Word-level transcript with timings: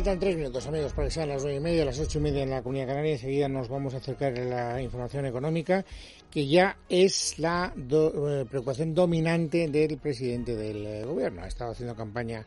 Faltan 0.00 0.18
tres 0.18 0.34
minutos, 0.34 0.66
amigos, 0.66 0.94
para 0.94 1.08
que 1.08 1.12
sean 1.12 1.28
las 1.28 1.42
nueve 1.42 1.58
y 1.58 1.60
media, 1.60 1.84
las 1.84 1.98
ocho 2.00 2.20
y 2.20 2.22
media 2.22 2.42
en 2.42 2.48
la 2.48 2.62
Comunidad 2.62 2.86
Canaria. 2.86 3.12
Enseguida 3.12 3.50
nos 3.50 3.68
vamos 3.68 3.92
a 3.92 3.98
acercar 3.98 4.32
a 4.38 4.44
la 4.44 4.80
información 4.80 5.26
económica, 5.26 5.84
que 6.30 6.46
ya 6.46 6.78
es 6.88 7.38
la 7.38 7.74
eh, 7.76 8.46
preocupación 8.48 8.94
dominante 8.94 9.68
del 9.68 9.98
presidente 9.98 10.56
del 10.56 10.86
eh, 10.86 11.04
gobierno. 11.04 11.42
Ha 11.42 11.48
estado 11.48 11.72
haciendo 11.72 11.94
campaña 11.94 12.46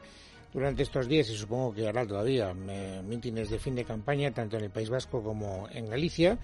durante 0.53 0.83
estos 0.83 1.07
días 1.07 1.29
y 1.29 1.35
supongo 1.35 1.73
que 1.73 1.87
hará 1.87 2.05
todavía 2.05 2.53
mítines 2.53 3.49
de 3.49 3.59
fin 3.59 3.75
de 3.75 3.85
campaña, 3.85 4.31
tanto 4.31 4.57
en 4.57 4.65
el 4.65 4.69
País 4.69 4.89
Vasco 4.89 5.23
como 5.23 5.67
en 5.71 5.89
Galicia. 5.89 6.37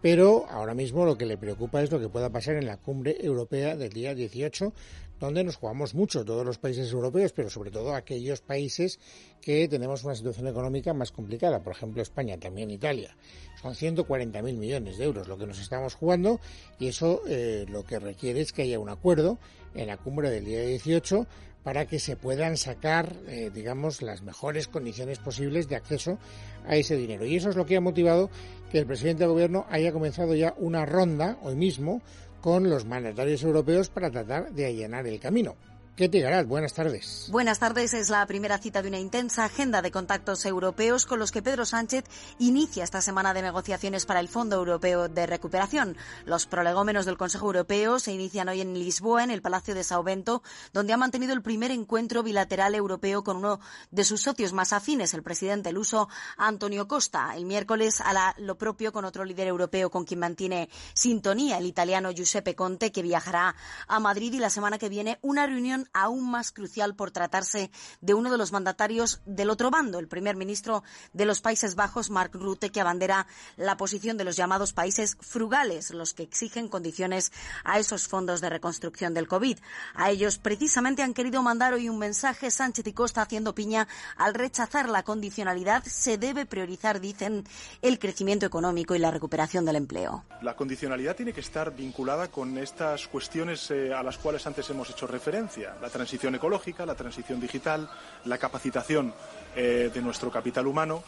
Pero 0.00 0.46
ahora 0.50 0.74
mismo 0.74 1.04
lo 1.04 1.16
que 1.16 1.26
le 1.26 1.38
preocupa 1.38 1.80
es 1.80 1.92
lo 1.92 2.00
que 2.00 2.08
pueda 2.08 2.28
pasar 2.28 2.56
en 2.56 2.66
la 2.66 2.76
cumbre 2.76 3.16
europea 3.20 3.76
del 3.76 3.92
día 3.92 4.16
18, 4.16 4.72
donde 5.20 5.44
nos 5.44 5.54
jugamos 5.54 5.94
mucho 5.94 6.24
todos 6.24 6.44
los 6.44 6.58
países 6.58 6.90
europeos, 6.92 7.32
pero 7.32 7.48
sobre 7.48 7.70
todo 7.70 7.94
aquellos 7.94 8.40
países 8.40 8.98
que 9.40 9.68
tenemos 9.68 10.02
una 10.02 10.16
situación 10.16 10.48
económica 10.48 10.92
más 10.92 11.12
complicada, 11.12 11.60
por 11.60 11.74
ejemplo 11.74 12.02
España, 12.02 12.36
también 12.36 12.72
Italia. 12.72 13.16
Son 13.62 13.74
140.000 13.74 14.42
millones 14.56 14.98
de 14.98 15.04
euros 15.04 15.28
lo 15.28 15.38
que 15.38 15.46
nos 15.46 15.60
estamos 15.60 15.94
jugando 15.94 16.40
y 16.80 16.88
eso 16.88 17.22
eh, 17.28 17.64
lo 17.68 17.84
que 17.84 18.00
requiere 18.00 18.40
es 18.40 18.52
que 18.52 18.62
haya 18.62 18.80
un 18.80 18.88
acuerdo 18.88 19.38
en 19.76 19.86
la 19.86 19.98
cumbre 19.98 20.30
del 20.30 20.44
día 20.44 20.62
18 20.62 21.28
para 21.62 21.86
que 21.86 21.98
se 21.98 22.16
puedan 22.16 22.56
sacar, 22.56 23.16
eh, 23.28 23.50
digamos, 23.52 24.02
las 24.02 24.22
mejores 24.22 24.68
condiciones 24.68 25.18
posibles 25.18 25.68
de 25.68 25.76
acceso 25.76 26.18
a 26.66 26.76
ese 26.76 26.96
dinero. 26.96 27.24
Y 27.24 27.36
eso 27.36 27.50
es 27.50 27.56
lo 27.56 27.66
que 27.66 27.76
ha 27.76 27.80
motivado 27.80 28.30
que 28.70 28.78
el 28.78 28.86
presidente 28.86 29.24
del 29.24 29.32
gobierno 29.32 29.66
haya 29.70 29.92
comenzado 29.92 30.34
ya 30.34 30.54
una 30.58 30.86
ronda 30.86 31.38
hoy 31.42 31.54
mismo 31.54 32.02
con 32.40 32.68
los 32.68 32.84
mandatarios 32.84 33.42
europeos 33.42 33.88
para 33.88 34.10
tratar 34.10 34.52
de 34.52 34.66
allanar 34.66 35.06
el 35.06 35.20
camino. 35.20 35.56
Ketty 35.94 36.20
Garat, 36.20 36.46
buenas 36.46 36.72
tardes. 36.72 37.28
Buenas 37.30 37.58
tardes. 37.58 37.92
Es 37.92 38.08
la 38.08 38.24
primera 38.26 38.56
cita 38.56 38.80
de 38.80 38.88
una 38.88 38.98
intensa 38.98 39.44
agenda 39.44 39.82
de 39.82 39.90
contactos 39.90 40.46
europeos 40.46 41.04
con 41.04 41.18
los 41.18 41.30
que 41.32 41.42
Pedro 41.42 41.66
Sánchez 41.66 42.04
inicia 42.38 42.82
esta 42.82 43.02
semana 43.02 43.34
de 43.34 43.42
negociaciones 43.42 44.06
para 44.06 44.20
el 44.20 44.28
Fondo 44.28 44.56
Europeo 44.56 45.10
de 45.10 45.26
Recuperación. 45.26 45.98
Los 46.24 46.46
prolegómenos 46.46 47.04
del 47.04 47.18
Consejo 47.18 47.44
Europeo 47.44 47.98
se 47.98 48.10
inician 48.10 48.48
hoy 48.48 48.62
en 48.62 48.72
Lisboa, 48.72 49.22
en 49.22 49.30
el 49.30 49.42
Palacio 49.42 49.74
de 49.74 49.84
Sao 49.84 50.02
Bento, 50.02 50.42
donde 50.72 50.94
ha 50.94 50.96
mantenido 50.96 51.34
el 51.34 51.42
primer 51.42 51.70
encuentro 51.70 52.22
bilateral 52.22 52.74
europeo 52.74 53.22
con 53.22 53.36
uno 53.36 53.60
de 53.90 54.04
sus 54.04 54.22
socios 54.22 54.54
más 54.54 54.72
afines, 54.72 55.12
el 55.12 55.22
presidente 55.22 55.72
luso 55.72 56.08
Antonio 56.38 56.88
Costa. 56.88 57.36
El 57.36 57.44
miércoles 57.44 58.00
hará 58.00 58.34
lo 58.38 58.56
propio 58.56 58.92
con 58.92 59.04
otro 59.04 59.26
líder 59.26 59.46
europeo 59.46 59.90
con 59.90 60.06
quien 60.06 60.20
mantiene 60.20 60.70
sintonía, 60.94 61.58
el 61.58 61.66
italiano 61.66 62.12
Giuseppe 62.12 62.54
Conte, 62.54 62.92
que 62.92 63.02
viajará 63.02 63.54
a 63.88 64.00
Madrid 64.00 64.32
y 64.32 64.38
la 64.38 64.48
semana 64.48 64.78
que 64.78 64.88
viene 64.88 65.18
una 65.20 65.46
reunión 65.46 65.81
aún 65.92 66.30
más 66.30 66.52
crucial 66.52 66.94
por 66.94 67.10
tratarse 67.10 67.70
de 68.00 68.14
uno 68.14 68.30
de 68.30 68.38
los 68.38 68.52
mandatarios 68.52 69.20
del 69.26 69.50
otro 69.50 69.70
bando, 69.70 69.98
el 69.98 70.08
primer 70.08 70.36
ministro 70.36 70.82
de 71.12 71.24
los 71.24 71.40
Países 71.40 71.74
Bajos, 71.74 72.10
Mark 72.10 72.32
Rutte, 72.34 72.70
que 72.70 72.80
abandera 72.80 73.26
la 73.56 73.76
posición 73.76 74.16
de 74.16 74.24
los 74.24 74.36
llamados 74.36 74.72
países 74.72 75.16
frugales, 75.20 75.90
los 75.90 76.14
que 76.14 76.22
exigen 76.22 76.68
condiciones 76.68 77.32
a 77.64 77.78
esos 77.78 78.08
fondos 78.08 78.40
de 78.40 78.50
reconstrucción 78.50 79.14
del 79.14 79.28
COVID. 79.28 79.58
A 79.94 80.10
ellos 80.10 80.38
precisamente 80.38 81.02
han 81.02 81.14
querido 81.14 81.42
mandar 81.42 81.74
hoy 81.74 81.88
un 81.88 81.98
mensaje 81.98 82.50
Sánchez 82.50 82.86
y 82.86 82.92
Costa 82.92 83.22
haciendo 83.22 83.54
piña 83.54 83.88
al 84.16 84.34
rechazar 84.34 84.88
la 84.88 85.02
condicionalidad. 85.02 85.84
Se 85.84 86.18
debe 86.18 86.46
priorizar, 86.46 87.00
dicen, 87.00 87.44
el 87.80 87.98
crecimiento 87.98 88.46
económico 88.46 88.94
y 88.94 88.98
la 88.98 89.10
recuperación 89.10 89.64
del 89.64 89.76
empleo. 89.76 90.24
La 90.42 90.56
condicionalidad 90.56 91.16
tiene 91.16 91.32
que 91.32 91.40
estar 91.40 91.74
vinculada 91.74 92.28
con 92.28 92.58
estas 92.58 93.06
cuestiones 93.08 93.70
eh, 93.70 93.92
a 93.92 94.02
las 94.02 94.18
cuales 94.18 94.46
antes 94.46 94.68
hemos 94.70 94.90
hecho 94.90 95.06
referencia 95.06 95.71
la 95.80 95.88
transición 95.90 96.34
ecológica, 96.34 96.86
la 96.86 96.94
transición 96.94 97.40
digital, 97.40 97.88
la 98.24 98.38
capacitación 98.38 99.14
eh, 99.56 99.90
de 99.92 100.02
nuestro 100.02 100.30
capital 100.30 100.66
humano, 100.66 101.02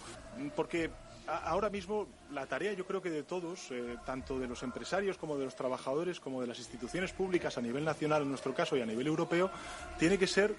porque 0.56 0.90
ahora 1.26 1.70
mismo 1.70 2.06
la 2.32 2.46
tarea 2.46 2.72
yo 2.72 2.86
creo 2.86 3.00
que 3.00 3.10
de 3.10 3.22
todos, 3.22 3.70
eh, 3.70 3.96
tanto 4.04 4.38
de 4.38 4.46
los 4.46 4.62
empresarios 4.62 5.16
como 5.16 5.38
de 5.38 5.44
los 5.44 5.56
trabajadores, 5.56 6.20
como 6.20 6.40
de 6.40 6.46
las 6.46 6.58
instituciones 6.58 7.12
públicas 7.12 7.56
a 7.56 7.60
nivel 7.62 7.84
nacional 7.84 8.22
en 8.22 8.28
nuestro 8.28 8.54
caso 8.54 8.76
y 8.76 8.82
a 8.82 8.86
nivel 8.86 9.06
europeo, 9.06 9.50
tiene 9.98 10.18
que 10.18 10.26
ser 10.26 10.54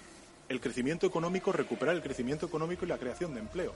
el 0.48 0.62
crecimiento 0.62 1.08
económico, 1.08 1.52
recuperar 1.52 1.96
el 1.96 2.02
crecimiento 2.02 2.46
económico 2.46 2.86
y 2.86 2.88
la 2.88 2.98
creación 2.98 3.34
de 3.34 3.40
empleo. 3.40 3.74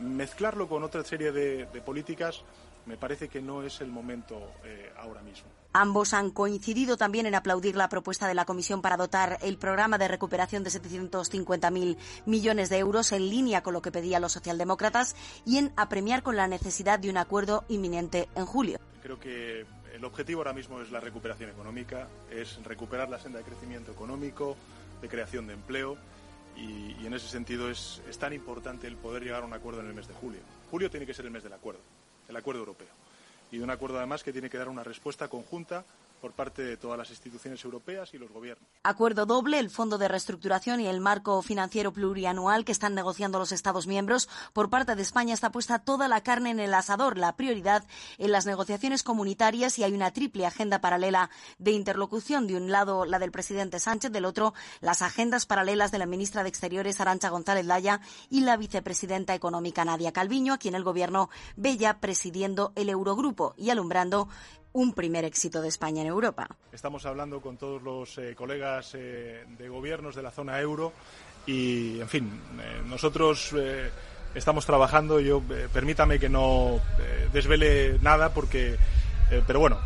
Mezclarlo 0.00 0.68
con 0.68 0.84
otra 0.84 1.02
serie 1.02 1.32
de 1.32 1.82
políticas 1.84 2.44
me 2.88 2.96
parece 2.96 3.28
que 3.28 3.42
no 3.42 3.62
es 3.62 3.80
el 3.82 3.88
momento 3.88 4.52
eh, 4.64 4.90
ahora 4.96 5.22
mismo. 5.22 5.48
Ambos 5.74 6.14
han 6.14 6.30
coincidido 6.30 6.96
también 6.96 7.26
en 7.26 7.34
aplaudir 7.34 7.76
la 7.76 7.90
propuesta 7.90 8.26
de 8.26 8.34
la 8.34 8.46
Comisión 8.46 8.80
para 8.80 8.96
dotar 8.96 9.38
el 9.42 9.58
programa 9.58 9.98
de 9.98 10.08
recuperación 10.08 10.64
de 10.64 10.70
750.000 10.70 11.98
millones 12.24 12.70
de 12.70 12.78
euros 12.78 13.12
en 13.12 13.28
línea 13.28 13.62
con 13.62 13.74
lo 13.74 13.82
que 13.82 13.92
pedían 13.92 14.22
los 14.22 14.32
socialdemócratas 14.32 15.14
y 15.44 15.58
en 15.58 15.72
apremiar 15.76 16.22
con 16.22 16.36
la 16.36 16.48
necesidad 16.48 16.98
de 16.98 17.10
un 17.10 17.18
acuerdo 17.18 17.64
inminente 17.68 18.28
en 18.34 18.46
julio. 18.46 18.78
Creo 19.02 19.20
que 19.20 19.66
el 19.92 20.04
objetivo 20.04 20.40
ahora 20.40 20.54
mismo 20.54 20.80
es 20.80 20.90
la 20.90 21.00
recuperación 21.00 21.50
económica, 21.50 22.08
es 22.30 22.58
recuperar 22.64 23.10
la 23.10 23.18
senda 23.18 23.38
de 23.38 23.44
crecimiento 23.44 23.92
económico, 23.92 24.56
de 25.02 25.08
creación 25.08 25.46
de 25.46 25.52
empleo 25.52 25.98
y, 26.56 26.96
y 26.98 27.06
en 27.06 27.12
ese 27.12 27.28
sentido 27.28 27.70
es, 27.70 28.02
es 28.08 28.18
tan 28.18 28.32
importante 28.32 28.86
el 28.86 28.96
poder 28.96 29.22
llegar 29.22 29.42
a 29.42 29.46
un 29.46 29.52
acuerdo 29.52 29.80
en 29.80 29.88
el 29.88 29.94
mes 29.94 30.08
de 30.08 30.14
julio. 30.14 30.40
Julio 30.70 30.90
tiene 30.90 31.04
que 31.04 31.12
ser 31.12 31.26
el 31.26 31.30
mes 31.30 31.42
del 31.42 31.52
acuerdo 31.52 31.80
el 32.28 32.36
acuerdo 32.36 32.60
europeo. 32.60 32.88
Y 33.50 33.58
de 33.58 33.64
un 33.64 33.70
acuerdo 33.70 33.98
además 33.98 34.22
que 34.22 34.32
tiene 34.32 34.50
que 34.50 34.58
dar 34.58 34.68
una 34.68 34.84
respuesta 34.84 35.28
conjunta 35.28 35.84
por 36.20 36.32
parte 36.32 36.62
de 36.62 36.76
todas 36.76 36.98
las 36.98 37.10
instituciones 37.10 37.64
europeas 37.64 38.12
y 38.14 38.18
los 38.18 38.30
gobiernos. 38.30 38.68
Acuerdo 38.82 39.26
doble, 39.26 39.58
el 39.58 39.70
Fondo 39.70 39.98
de 39.98 40.08
Reestructuración 40.08 40.80
y 40.80 40.86
el 40.86 41.00
marco 41.00 41.40
financiero 41.42 41.92
plurianual 41.92 42.64
que 42.64 42.72
están 42.72 42.94
negociando 42.94 43.38
los 43.38 43.52
Estados 43.52 43.86
miembros. 43.86 44.28
Por 44.52 44.70
parte 44.70 44.94
de 44.94 45.02
España 45.02 45.34
está 45.34 45.50
puesta 45.50 45.78
toda 45.78 46.08
la 46.08 46.22
carne 46.22 46.50
en 46.50 46.60
el 46.60 46.74
asador, 46.74 47.18
la 47.18 47.36
prioridad 47.36 47.84
en 48.18 48.32
las 48.32 48.46
negociaciones 48.46 49.02
comunitarias 49.02 49.78
y 49.78 49.84
hay 49.84 49.92
una 49.92 50.12
triple 50.12 50.46
agenda 50.46 50.80
paralela 50.80 51.30
de 51.58 51.72
interlocución. 51.72 52.46
De 52.46 52.56
un 52.56 52.70
lado, 52.70 53.04
la 53.04 53.18
del 53.18 53.32
presidente 53.32 53.80
Sánchez, 53.80 54.12
del 54.12 54.24
otro, 54.24 54.54
las 54.80 55.02
agendas 55.02 55.46
paralelas 55.46 55.90
de 55.90 55.98
la 55.98 56.06
ministra 56.06 56.42
de 56.42 56.48
Exteriores, 56.48 57.00
Arancha 57.00 57.28
González 57.28 57.66
Laya, 57.66 58.00
y 58.30 58.40
la 58.40 58.56
vicepresidenta 58.56 59.34
económica, 59.34 59.84
Nadia 59.84 60.12
Calviño, 60.12 60.54
a 60.54 60.58
quien 60.58 60.74
el 60.74 60.84
Gobierno 60.84 61.30
ve 61.56 61.76
ya 61.76 62.00
presidiendo 62.00 62.72
el 62.76 62.88
Eurogrupo 62.88 63.54
y 63.56 63.70
alumbrando 63.70 64.28
un 64.78 64.92
primer 64.92 65.24
éxito 65.24 65.60
de 65.60 65.66
España 65.66 66.02
en 66.02 66.06
Europa. 66.06 66.46
Estamos 66.70 67.04
hablando 67.04 67.40
con 67.40 67.56
todos 67.56 67.82
los 67.82 68.16
eh, 68.18 68.36
colegas 68.36 68.94
eh, 68.94 69.44
de 69.58 69.68
gobiernos 69.68 70.14
de 70.14 70.22
la 70.22 70.30
zona 70.30 70.60
euro 70.60 70.92
y, 71.46 72.00
en 72.00 72.08
fin, 72.08 72.40
eh, 72.60 72.82
nosotros 72.86 73.52
estamos 74.36 74.66
trabajando. 74.66 75.18
Yo 75.18 75.42
permítame 75.72 76.20
que 76.20 76.28
no 76.28 76.80
desvele 77.32 77.98
nada 78.00 78.32
porque, 78.32 78.76
pero 79.46 79.58
bueno. 79.58 79.78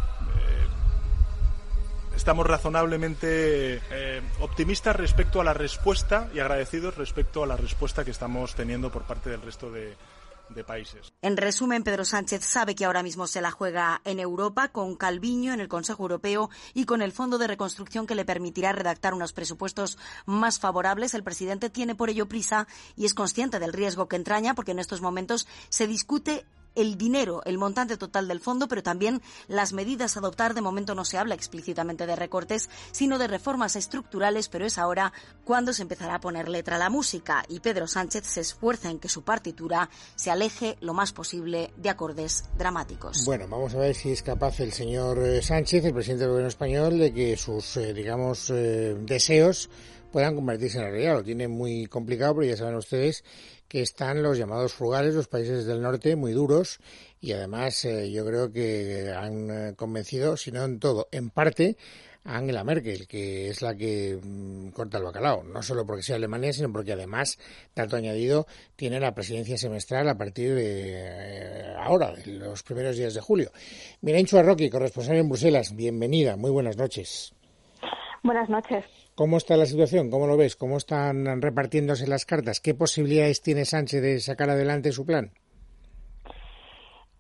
Estamos 2.15 2.47
razonablemente 2.47 3.81
optimistas 4.41 4.95
respecto 4.95 5.41
a 5.41 5.45
la 5.45 5.55
respuesta 5.55 6.29
y 6.35 6.41
agradecidos 6.41 6.97
respecto 6.97 7.43
a 7.43 7.47
la 7.47 7.57
respuesta 7.57 8.05
que 8.05 8.11
estamos 8.11 8.55
teniendo 8.55 8.93
por 8.93 9.05
parte 9.05 9.31
del 9.31 9.41
resto 9.41 9.71
de, 9.73 9.97
En 11.23 11.37
resumen, 11.37 11.83
Pedro 11.83 12.05
Sánchez 12.05 12.45
sabe 12.45 12.75
que 12.75 12.85
ahora 12.85 13.03
mismo 13.03 13.27
se 13.27 13.41
la 13.41 13.51
juega 13.51 14.01
en 14.05 14.21
Europa 14.21 14.69
con 14.69 14.97
Calviño 14.97 15.53
en 15.53 15.61
el 15.61 15.69
Consejo 15.69 16.03
Europeo 16.03 16.51
y 16.75 16.85
con 16.85 17.03
el 17.03 17.13
Fondo 17.13 17.39
de 17.39 17.47
Reconstrucción 17.47 18.07
que 18.07 18.15
le 18.15 18.25
permitirá 18.25 18.73
redactar 18.73 19.15
unos 19.15 19.33
presupuestos 19.33 19.99
más 20.27 20.59
favorables. 20.59 21.15
El 21.15 21.25
presidente 21.25 21.71
tiene 21.71 21.95
por 21.95 22.11
ello 22.11 22.29
prisa 22.29 22.67
y 22.97 23.05
es 23.05 23.15
consciente 23.15 23.59
del 23.59 23.73
riesgo 23.73 24.09
que 24.09 24.17
entraña 24.17 24.55
porque 24.55 24.73
en 24.73 24.79
estos 24.79 25.01
momentos 25.01 25.47
se 25.69 25.87
discute 25.87 26.45
el 26.75 26.97
dinero, 26.97 27.43
el 27.45 27.59
montante 27.59 27.97
total 27.97 28.29
del 28.29 28.41
fondo, 28.41 28.69
pero 28.69 28.83
también 28.83 29.23
las 29.49 29.73
medidas 29.73 30.17
a 30.17 30.21
adoptar. 30.21 30.55
De 30.55 30.61
momento 30.61 30.95
no 30.95 31.05
se 31.05 31.19
habla 31.19 31.35
explícitamente 31.35 32.07
de 32.07 32.17
recortes, 32.17 32.69
sino 32.93 33.19
de 33.19 33.27
reformas 33.27 33.77
estructurales, 33.77 34.49
pero 34.49 34.67
es 34.67 34.79
ahora 34.79 35.13
cuando 35.45 35.73
se 35.73 35.83
empezará 35.83 36.17
a 36.17 36.21
poner 36.21 36.49
letra 36.49 36.77
a 36.77 36.79
la 36.79 36.91
música 36.91 37.45
y 37.49 37.61
Pedro 37.61 37.87
Sánchez 37.87 38.25
se 38.27 38.41
esfuerza 38.41 38.91
en 38.91 38.99
que 38.99 39.09
su 39.09 39.23
partitura 39.23 39.91
se 40.15 40.31
aleje 40.31 40.77
lo 40.81 40.95
más 40.95 41.13
posible 41.13 41.73
de 41.77 41.91
acordes 41.91 42.45
dramáticos. 42.57 43.25
Bueno, 43.25 43.47
vamos 43.49 43.75
a 43.75 43.79
ver 43.79 43.95
si 43.95 44.11
es 44.11 44.23
capaz 44.23 44.61
el 44.61 44.73
señor 44.73 45.19
eh, 45.19 45.43
Sánchez, 45.43 45.85
el 45.85 45.95
presidente 45.95 46.25
del 46.25 46.31
gobierno 46.31 46.49
español, 46.49 46.99
de 46.99 47.13
que 47.13 47.37
sus, 47.37 47.77
eh, 47.77 47.93
digamos, 47.93 48.51
eh, 48.51 48.97
deseos 49.01 49.71
puedan 50.13 50.37
convertirse 50.37 50.79
en 50.79 50.85
realidad. 50.85 51.15
Lo 51.15 51.25
tiene 51.25 51.49
muy 51.49 51.87
complicado, 51.87 52.37
pero 52.37 52.47
ya 52.47 52.57
saben 52.57 52.77
ustedes 52.77 53.25
que 53.67 53.81
están 53.81 54.23
los 54.23 54.37
llamados 54.37 54.75
frugales, 54.75 55.15
los 55.15 55.29
países 55.29 55.65
del 55.65 55.81
norte, 55.81 56.15
muy 56.15 56.33
duros, 56.33 56.79
y 57.21 57.33
además 57.33 57.85
eh, 57.87 58.13
yo 58.13 58.25
creo 58.27 58.53
que 58.53 59.11
han 59.17 59.51
eh, 59.51 59.75
convencido, 59.75 60.37
si 60.37 60.53
no 60.53 60.63
en 60.63 60.79
todo, 60.79 61.09
en 61.11 61.31
parte, 61.31 61.79
a 62.25 62.37
Angela 62.37 62.65
Merkel, 62.65 63.09
que 63.09 63.49
es 63.49 63.63
la 63.63 63.75
que 63.75 64.19
mm, 64.23 64.69
corta 64.69 64.99
el 64.99 65.05
bacalao, 65.05 65.43
no 65.43 65.63
solo 65.63 65.87
porque 65.87 66.03
sea 66.03 66.17
Alemania, 66.17 66.53
sino 66.53 66.71
porque 66.71 66.93
además, 66.93 67.39
tanto 67.73 67.97
añadido, 67.97 68.47
tiene 68.77 69.01
la 69.01 69.15
presidencia 69.15 69.57
semestral 69.57 70.07
a 70.09 70.19
partir 70.19 70.55
de 70.55 70.93
eh, 70.95 71.75
ahora, 71.79 72.13
de 72.13 72.27
los 72.27 72.63
primeros 72.63 72.97
días 72.97 73.15
de 73.15 73.23
julio. 73.23 73.51
Mirencho 74.03 74.39
Arroqui, 74.39 74.69
corresponsal 74.69 75.17
en 75.17 75.31
Bruselas, 75.31 75.75
bienvenida, 75.75 76.37
muy 76.37 76.51
buenas 76.51 76.77
noches. 76.77 77.35
Buenas 78.23 78.51
noches. 78.51 79.02
¿Cómo 79.15 79.37
está 79.37 79.59
la 79.59 79.67
situación? 79.67 80.11
¿Cómo 80.11 80.27
lo 80.27 80.39
ves? 80.39 80.57
¿Cómo 80.57 80.79
están 80.79 81.43
repartiéndose 81.43 82.07
las 82.07 82.25
cartas? 82.25 82.61
¿Qué 82.61 82.75
posibilidades 82.75 83.43
tiene 83.43 83.67
Sánchez 83.67 84.01
de 84.01 84.21
sacar 84.21 84.49
adelante 84.49 84.91
su 84.91 85.05
plan? 85.05 85.33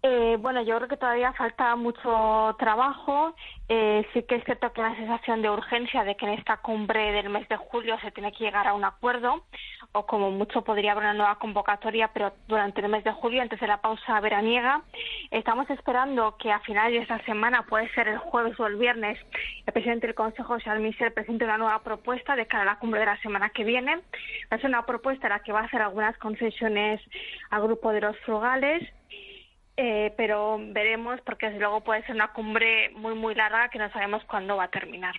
Eh, 0.04 0.36
bueno, 0.40 0.62
yo 0.62 0.76
creo 0.78 0.88
que 0.88 0.96
todavía 0.96 1.32
falta 1.32 1.76
mucho 1.76 2.56
trabajo. 2.58 3.36
Eh, 3.68 4.04
sí 4.12 4.24
que 4.24 4.34
es 4.34 4.44
cierto 4.44 4.72
que 4.72 4.82
hay 4.82 4.88
una 4.88 4.98
sensación 4.98 5.42
de 5.42 5.50
urgencia 5.50 6.02
de 6.02 6.16
que 6.16 6.26
en 6.26 6.32
esta 6.32 6.56
cumbre 6.56 7.12
del 7.12 7.28
mes 7.28 7.48
de 7.48 7.56
julio 7.56 7.96
se 8.00 8.10
tiene 8.10 8.32
que 8.32 8.42
llegar 8.42 8.66
a 8.66 8.74
un 8.74 8.84
acuerdo, 8.84 9.44
o 9.92 10.04
como 10.04 10.32
mucho 10.32 10.62
podría 10.62 10.92
haber 10.92 11.04
una 11.04 11.14
nueva 11.14 11.38
convocatoria, 11.38 12.08
pero 12.08 12.32
durante 12.48 12.80
el 12.80 12.88
mes 12.88 13.04
de 13.04 13.12
julio, 13.12 13.42
antes 13.42 13.60
de 13.60 13.66
la 13.68 13.80
pausa 13.80 14.18
veraniega. 14.18 14.82
Estamos 15.30 15.70
esperando 15.70 16.36
que 16.36 16.50
a 16.50 16.58
finales 16.60 16.94
de 16.94 17.02
esta 17.02 17.24
semana, 17.24 17.62
puede 17.62 17.88
ser 17.94 18.08
el 18.08 18.18
jueves 18.18 18.58
o 18.58 18.66
el 18.66 18.76
viernes, 18.76 19.20
el 19.66 19.72
presidente 19.72 20.08
del 20.08 20.16
Consejo, 20.16 20.58
Charles 20.58 20.82
Michel, 20.82 21.12
presente 21.12 21.44
una 21.44 21.58
nueva 21.58 21.78
propuesta 21.78 22.34
de 22.34 22.46
cara 22.46 22.62
a 22.64 22.74
la 22.74 22.78
cumbre 22.80 22.98
de 22.98 23.06
la 23.06 23.20
semana 23.20 23.50
que 23.50 23.62
viene. 23.62 24.00
Ser 24.50 24.66
una 24.66 24.84
propuesta 24.84 25.28
en 25.28 25.32
la 25.34 25.42
que 25.44 25.52
va 25.52 25.60
a 25.60 25.64
hacer 25.64 25.80
algunas 25.80 26.18
concesiones 26.18 27.00
al 27.50 27.62
grupo 27.62 27.92
de 27.92 28.00
los 28.00 28.18
frugales 28.20 28.82
eh, 29.76 30.12
pero 30.16 30.58
veremos 30.58 31.20
porque 31.24 31.46
desde 31.46 31.60
luego 31.60 31.82
puede 31.82 32.04
ser 32.04 32.14
una 32.14 32.32
cumbre 32.32 32.90
muy 32.90 33.14
muy 33.14 33.34
larga 33.34 33.70
que 33.70 33.78
no 33.78 33.90
sabemos 33.90 34.22
cuándo 34.26 34.56
va 34.56 34.64
a 34.64 34.70
terminar. 34.70 35.14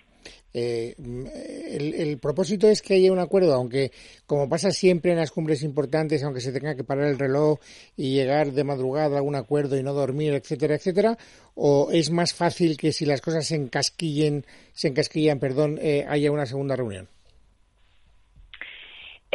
Eh, 0.52 0.94
el, 0.96 2.18
propósito 2.18 2.68
es 2.68 2.80
que 2.80 2.94
haya 2.94 3.12
un 3.12 3.18
acuerdo, 3.18 3.52
aunque 3.54 3.90
como 4.26 4.48
pasa 4.48 4.70
siempre 4.70 5.10
en 5.10 5.18
las 5.18 5.32
cumbres 5.32 5.64
importantes, 5.64 6.22
aunque 6.22 6.40
se 6.40 6.52
tenga 6.52 6.76
que 6.76 6.84
parar 6.84 7.08
el 7.08 7.18
reloj 7.18 7.58
y 7.96 8.14
llegar 8.14 8.52
de 8.52 8.62
madrugada 8.62 9.18
a 9.18 9.22
un 9.22 9.34
acuerdo 9.34 9.76
y 9.76 9.82
no 9.82 9.92
dormir, 9.92 10.32
etcétera, 10.34 10.76
etcétera, 10.76 11.18
o 11.56 11.90
es 11.92 12.10
más 12.10 12.34
fácil 12.34 12.76
que 12.76 12.92
si 12.92 13.04
las 13.04 13.20
cosas 13.20 13.46
se 13.46 13.56
encasquillen, 13.56 14.46
se 14.72 14.88
encasquillan, 14.88 15.40
perdón, 15.40 15.78
eh, 15.82 16.06
haya 16.08 16.30
una 16.30 16.46
segunda 16.46 16.76
reunión. 16.76 17.08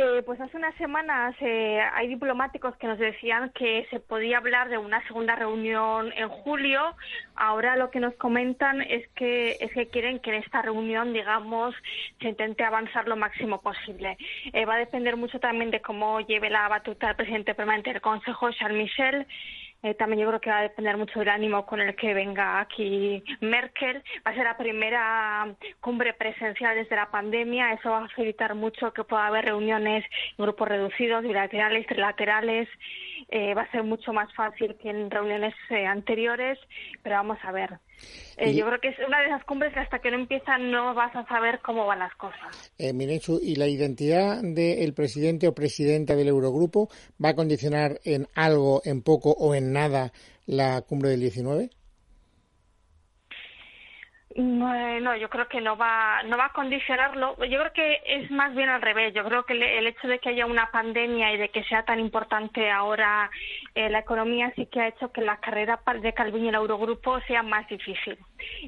Eh, 0.02 0.24
pues 0.26 0.40
hace 0.40 0.56
unas 0.56 0.74
semanas 0.76 1.36
eh, 1.42 1.78
hay 1.94 2.08
diplomáticos 2.08 2.74
que 2.78 2.88
nos 2.88 2.98
decían 2.98 3.50
que 3.50 3.86
se 3.90 4.00
podía 4.00 4.38
hablar 4.38 4.70
de 4.70 4.78
una 4.78 5.06
segunda 5.06 5.36
reunión 5.36 6.14
en 6.16 6.30
julio. 6.30 6.96
Ahora 7.36 7.76
lo 7.76 7.92
que 7.92 8.00
nos 8.00 8.14
comentan 8.14 8.82
es 8.82 9.06
que 9.10 9.58
es 9.60 9.74
que 9.74 9.90
quieren 9.90 10.20
que 10.20 10.30
en 10.30 10.42
esta 10.42 10.62
reunión, 10.62 11.12
digamos, 11.12 11.76
se 12.22 12.30
intente 12.30 12.64
avanzar 12.64 13.10
lo 13.10 13.18
máximo 13.18 13.60
posible. 13.60 14.18
Eh, 14.54 14.64
va 14.64 14.76
a 14.76 14.86
depender 14.86 15.18
mucho 15.18 15.38
también 15.42 15.70
de 15.70 15.82
cómo 15.82 16.22
lleve 16.22 16.50
la 16.50 16.70
batuta 16.70 17.10
el 17.10 17.18
presidente 17.18 17.54
permanente 17.54 17.92
del 17.92 18.02
Consejo, 18.02 18.54
Charles 18.54 18.78
Michel. 18.78 19.28
Eh, 19.82 19.94
también 19.94 20.22
yo 20.22 20.28
creo 20.28 20.42
que 20.42 20.50
va 20.50 20.60
a 20.60 20.64
depender 20.64 20.98
mucho 20.98 21.20
del 21.20 21.30
ánimo 21.30 21.66
con 21.66 21.80
el 21.80 21.96
que 21.96 22.14
venga 22.14 22.60
aquí 22.60 23.24
Merkel. 23.40 24.04
Va 24.26 24.32
a 24.32 24.36
ser 24.36 24.44
la 24.44 24.58
primera 24.58 25.56
cumbre 25.80 26.14
presencial 26.14 26.76
desde 26.76 26.96
la 26.96 27.10
pandemia. 27.10 27.74
Eso 27.74 27.92
va 27.92 28.00
a 28.00 28.08
facilitar 28.10 28.56
mucho 28.56 28.92
que 28.92 29.04
pueda 29.04 29.28
haber 29.28 29.46
reuniones 29.46 30.04
en 30.38 30.44
grupos 30.44 30.68
reducidos, 30.68 31.24
bilaterales, 31.24 31.88
trilaterales. 31.88 32.68
Eh, 33.32 33.54
va 33.54 33.62
a 33.62 33.72
ser 33.72 33.84
mucho 33.84 34.12
más 34.12 34.34
fácil 34.34 34.76
que 34.82 34.90
en 34.90 35.12
reuniones 35.12 35.54
eh, 35.70 35.86
anteriores, 35.86 36.58
pero 37.04 37.16
vamos 37.18 37.38
a 37.44 37.52
ver. 37.52 37.80
Eh, 38.38 38.56
yo 38.56 38.66
creo 38.66 38.80
que 38.80 38.88
es 38.88 38.96
una 39.06 39.20
de 39.20 39.28
esas 39.28 39.44
cumbres 39.44 39.74
que 39.74 39.80
hasta 39.80 40.00
que 40.00 40.10
no 40.10 40.18
empiezan 40.18 40.72
no 40.72 40.94
vas 40.94 41.16
a 41.16 41.28
saber 41.28 41.60
cómo 41.60 41.86
van 41.86 42.00
las 42.00 42.16
cosas. 42.16 42.72
Eh, 42.78 42.94
¿y 43.42 43.56
la 43.56 43.68
identidad 43.68 44.42
del 44.42 44.94
presidente 44.94 45.48
o 45.48 45.54
presidenta 45.54 46.16
del 46.16 46.30
Eurogrupo 46.30 46.90
va 47.24 47.30
a 47.30 47.36
condicionar 47.36 48.00
en 48.04 48.28
algo, 48.36 48.82
en 48.86 49.02
poco 49.02 49.32
o 49.32 49.54
en 49.54 49.74
nada 49.74 50.12
la 50.46 50.82
cumbre 50.82 51.10
del 51.10 51.20
19? 51.20 51.70
No, 54.40 55.18
yo 55.18 55.30
creo 55.30 55.50
que 55.50 55.60
no 55.60 55.76
va, 55.76 56.24
no 56.24 56.38
va 56.38 56.46
a 56.46 56.54
condicionarlo. 56.54 57.36
Yo 57.46 57.60
creo 57.60 57.74
que 57.74 58.02
es 58.06 58.32
más 58.32 58.56
bien 58.56 58.70
al 58.70 58.82
revés. 58.82 59.14
Yo 59.14 59.26
creo 59.26 59.44
que 59.44 59.52
el 59.54 59.86
hecho 59.86 60.08
de 60.08 60.20
que 60.20 60.30
haya 60.30 60.46
una 60.46 60.72
pandemia 60.72 61.34
y 61.34 61.38
de 61.38 61.50
que 61.50 61.66
sea 61.66 61.84
tan 61.84 62.00
importante 62.00 62.72
ahora 62.72 63.30
eh, 63.76 63.90
la 63.90 64.00
economía 64.00 64.54
sí 64.56 64.66
que 64.68 64.80
ha 64.80 64.88
hecho 64.88 65.12
que 65.12 65.20
la 65.20 65.38
carrera 65.42 65.82
de 66.02 66.14
Calviño 66.14 66.46
y 66.46 66.50
el 66.50 66.56
Eurogrupo 66.56 67.20
sea 67.28 67.44
más 67.44 67.68
difícil. 67.68 68.18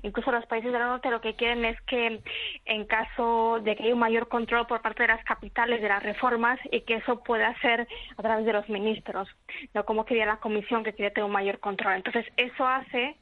Incluso 0.03 0.33
los 0.33 0.45
países 0.45 0.73
del 0.73 0.81
norte 0.81 1.09
lo 1.09 1.21
que 1.21 1.35
quieren 1.35 1.63
es 1.63 1.79
que 1.83 2.19
en 2.65 2.85
caso 2.85 3.61
de 3.63 3.77
que 3.77 3.83
haya 3.83 3.93
un 3.93 3.99
mayor 3.99 4.27
control 4.27 4.67
por 4.67 4.81
parte 4.81 5.03
de 5.03 5.07
las 5.07 5.23
capitales 5.23 5.81
de 5.81 5.87
las 5.87 6.03
reformas 6.03 6.59
y 6.69 6.81
que 6.81 6.95
eso 6.95 7.23
pueda 7.23 7.57
ser 7.61 7.87
a 8.17 8.21
través 8.21 8.45
de 8.45 8.51
los 8.51 8.67
ministros, 8.67 9.29
no 9.73 9.85
como 9.85 10.03
quería 10.03 10.25
la 10.25 10.37
Comisión 10.37 10.83
que 10.83 10.91
quiere 10.91 11.11
tener 11.11 11.27
un 11.27 11.31
mayor 11.31 11.59
control. 11.59 11.93
Entonces 11.93 12.25
eso 12.35 12.67
hace 12.67 13.15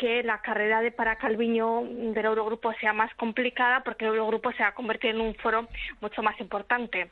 que 0.00 0.22
la 0.22 0.40
carrera 0.40 0.80
de 0.80 0.92
para 0.92 1.16
Calviño 1.16 1.82
del 1.84 2.24
Eurogrupo 2.24 2.72
sea 2.80 2.94
más 2.94 3.14
complicada 3.16 3.84
porque 3.84 4.06
el 4.06 4.12
Eurogrupo 4.12 4.50
se 4.52 4.62
va 4.62 4.70
a 4.70 4.74
convertir 4.74 5.10
en 5.10 5.20
un 5.20 5.34
foro 5.34 5.68
mucho 6.00 6.22
más 6.22 6.40
importante 6.40 7.10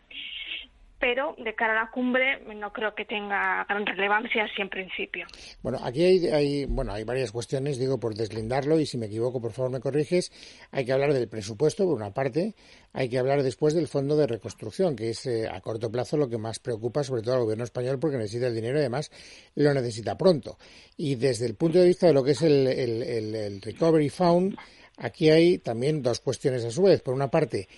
pero 0.98 1.34
de 1.38 1.54
cara 1.54 1.72
a 1.72 1.84
la 1.84 1.90
cumbre 1.90 2.40
no 2.54 2.72
creo 2.72 2.94
que 2.94 3.04
tenga 3.04 3.64
gran 3.68 3.86
relevancia 3.86 4.44
así 4.44 4.60
en 4.60 4.68
principio. 4.68 5.26
Bueno, 5.62 5.78
aquí 5.82 6.02
hay, 6.02 6.64
bueno, 6.66 6.92
hay 6.92 7.04
varias 7.04 7.30
cuestiones, 7.30 7.78
digo, 7.78 7.98
por 8.00 8.14
deslindarlo, 8.14 8.78
y 8.80 8.86
si 8.86 8.98
me 8.98 9.06
equivoco, 9.06 9.40
por 9.40 9.52
favor 9.52 9.70
me 9.70 9.80
corriges. 9.80 10.32
Hay 10.72 10.84
que 10.84 10.92
hablar 10.92 11.12
del 11.12 11.28
presupuesto, 11.28 11.84
por 11.84 11.94
una 11.94 12.12
parte, 12.12 12.54
hay 12.92 13.08
que 13.08 13.18
hablar 13.18 13.42
después 13.42 13.74
del 13.74 13.86
fondo 13.86 14.16
de 14.16 14.26
reconstrucción, 14.26 14.96
que 14.96 15.10
es 15.10 15.26
eh, 15.26 15.48
a 15.48 15.60
corto 15.60 15.90
plazo 15.90 16.16
lo 16.16 16.28
que 16.28 16.38
más 16.38 16.58
preocupa, 16.58 17.04
sobre 17.04 17.22
todo 17.22 17.34
al 17.34 17.42
gobierno 17.42 17.64
español, 17.64 17.98
porque 17.98 18.16
necesita 18.16 18.48
el 18.48 18.54
dinero 18.54 18.78
y 18.78 18.80
además 18.80 19.10
lo 19.54 19.72
necesita 19.74 20.16
pronto. 20.16 20.58
Y 20.96 21.14
desde 21.14 21.46
el 21.46 21.54
punto 21.54 21.78
de 21.78 21.86
vista 21.86 22.08
de 22.08 22.12
lo 22.12 22.24
que 22.24 22.32
es 22.32 22.42
el, 22.42 22.66
el 22.66 23.62
Recovery 23.62 24.08
Fund, 24.08 24.56
aquí 24.96 25.30
hay 25.30 25.58
también 25.58 26.02
dos 26.02 26.20
cuestiones 26.20 26.64
a 26.64 26.70
su 26.70 26.82
vez. 26.82 27.02
Por 27.02 27.14
una 27.14 27.30
parte, 27.30 27.68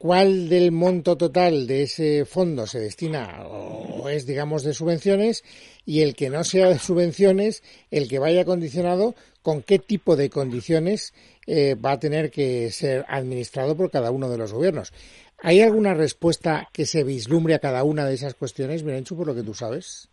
cuál 0.00 0.48
del 0.48 0.72
monto 0.72 1.18
total 1.18 1.66
de 1.66 1.82
ese 1.82 2.24
fondo 2.24 2.66
se 2.66 2.80
destina 2.80 3.46
o 3.46 4.08
es, 4.08 4.24
digamos, 4.24 4.62
de 4.62 4.72
subvenciones 4.72 5.44
y 5.84 6.00
el 6.00 6.16
que 6.16 6.30
no 6.30 6.42
sea 6.42 6.70
de 6.70 6.78
subvenciones, 6.78 7.62
el 7.90 8.08
que 8.08 8.18
vaya 8.18 8.46
condicionado, 8.46 9.14
con 9.42 9.62
qué 9.62 9.78
tipo 9.78 10.16
de 10.16 10.30
condiciones 10.30 11.12
eh, 11.46 11.74
va 11.74 11.92
a 11.92 12.00
tener 12.00 12.30
que 12.30 12.70
ser 12.70 13.04
administrado 13.08 13.76
por 13.76 13.90
cada 13.90 14.10
uno 14.10 14.30
de 14.30 14.38
los 14.38 14.54
gobiernos. 14.54 14.94
¿Hay 15.42 15.60
alguna 15.60 15.92
respuesta 15.92 16.70
que 16.72 16.86
se 16.86 17.04
vislumbre 17.04 17.54
a 17.54 17.58
cada 17.58 17.84
una 17.84 18.06
de 18.06 18.14
esas 18.14 18.32
cuestiones, 18.32 18.82
Mirenchu, 18.82 19.18
por 19.18 19.26
lo 19.26 19.34
que 19.34 19.42
tú 19.42 19.52
sabes? 19.52 20.09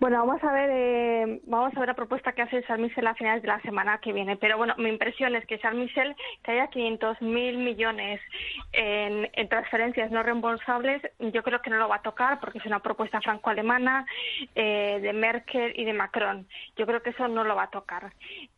Bueno, 0.00 0.16
vamos 0.24 0.42
a 0.42 0.50
ver, 0.50 0.70
eh, 0.72 1.40
vamos 1.44 1.76
a 1.76 1.78
ver 1.78 1.88
la 1.88 1.94
propuesta 1.94 2.32
que 2.32 2.40
hace 2.40 2.62
Charles 2.62 2.88
Michel 2.88 3.06
a 3.06 3.14
finales 3.14 3.42
de 3.42 3.48
la 3.48 3.60
semana 3.60 3.98
que 3.98 4.14
viene. 4.14 4.38
Pero 4.38 4.56
bueno, 4.56 4.74
mi 4.78 4.88
impresión 4.88 5.36
es 5.36 5.44
que 5.44 5.58
Charles 5.58 5.82
Michel, 5.82 6.16
que 6.42 6.52
haya 6.52 6.68
500 6.68 7.20
mil 7.20 7.58
millones 7.58 8.18
en, 8.72 9.28
transferencias 9.50 10.10
no 10.10 10.22
reembolsables, 10.22 11.02
yo 11.18 11.42
creo 11.42 11.60
que 11.60 11.68
no 11.68 11.76
lo 11.76 11.88
va 11.88 11.96
a 11.96 12.02
tocar 12.02 12.40
porque 12.40 12.58
es 12.58 12.64
una 12.64 12.80
propuesta 12.80 13.20
franco-alemana 13.20 14.06
eh, 14.54 15.00
de 15.02 15.12
Merkel 15.12 15.74
y 15.76 15.84
de 15.84 15.92
Macron. 15.92 16.48
Yo 16.76 16.86
creo 16.86 17.02
que 17.02 17.10
eso 17.10 17.28
no 17.28 17.44
lo 17.44 17.54
va 17.54 17.64
a 17.64 17.70
tocar. 17.70 18.10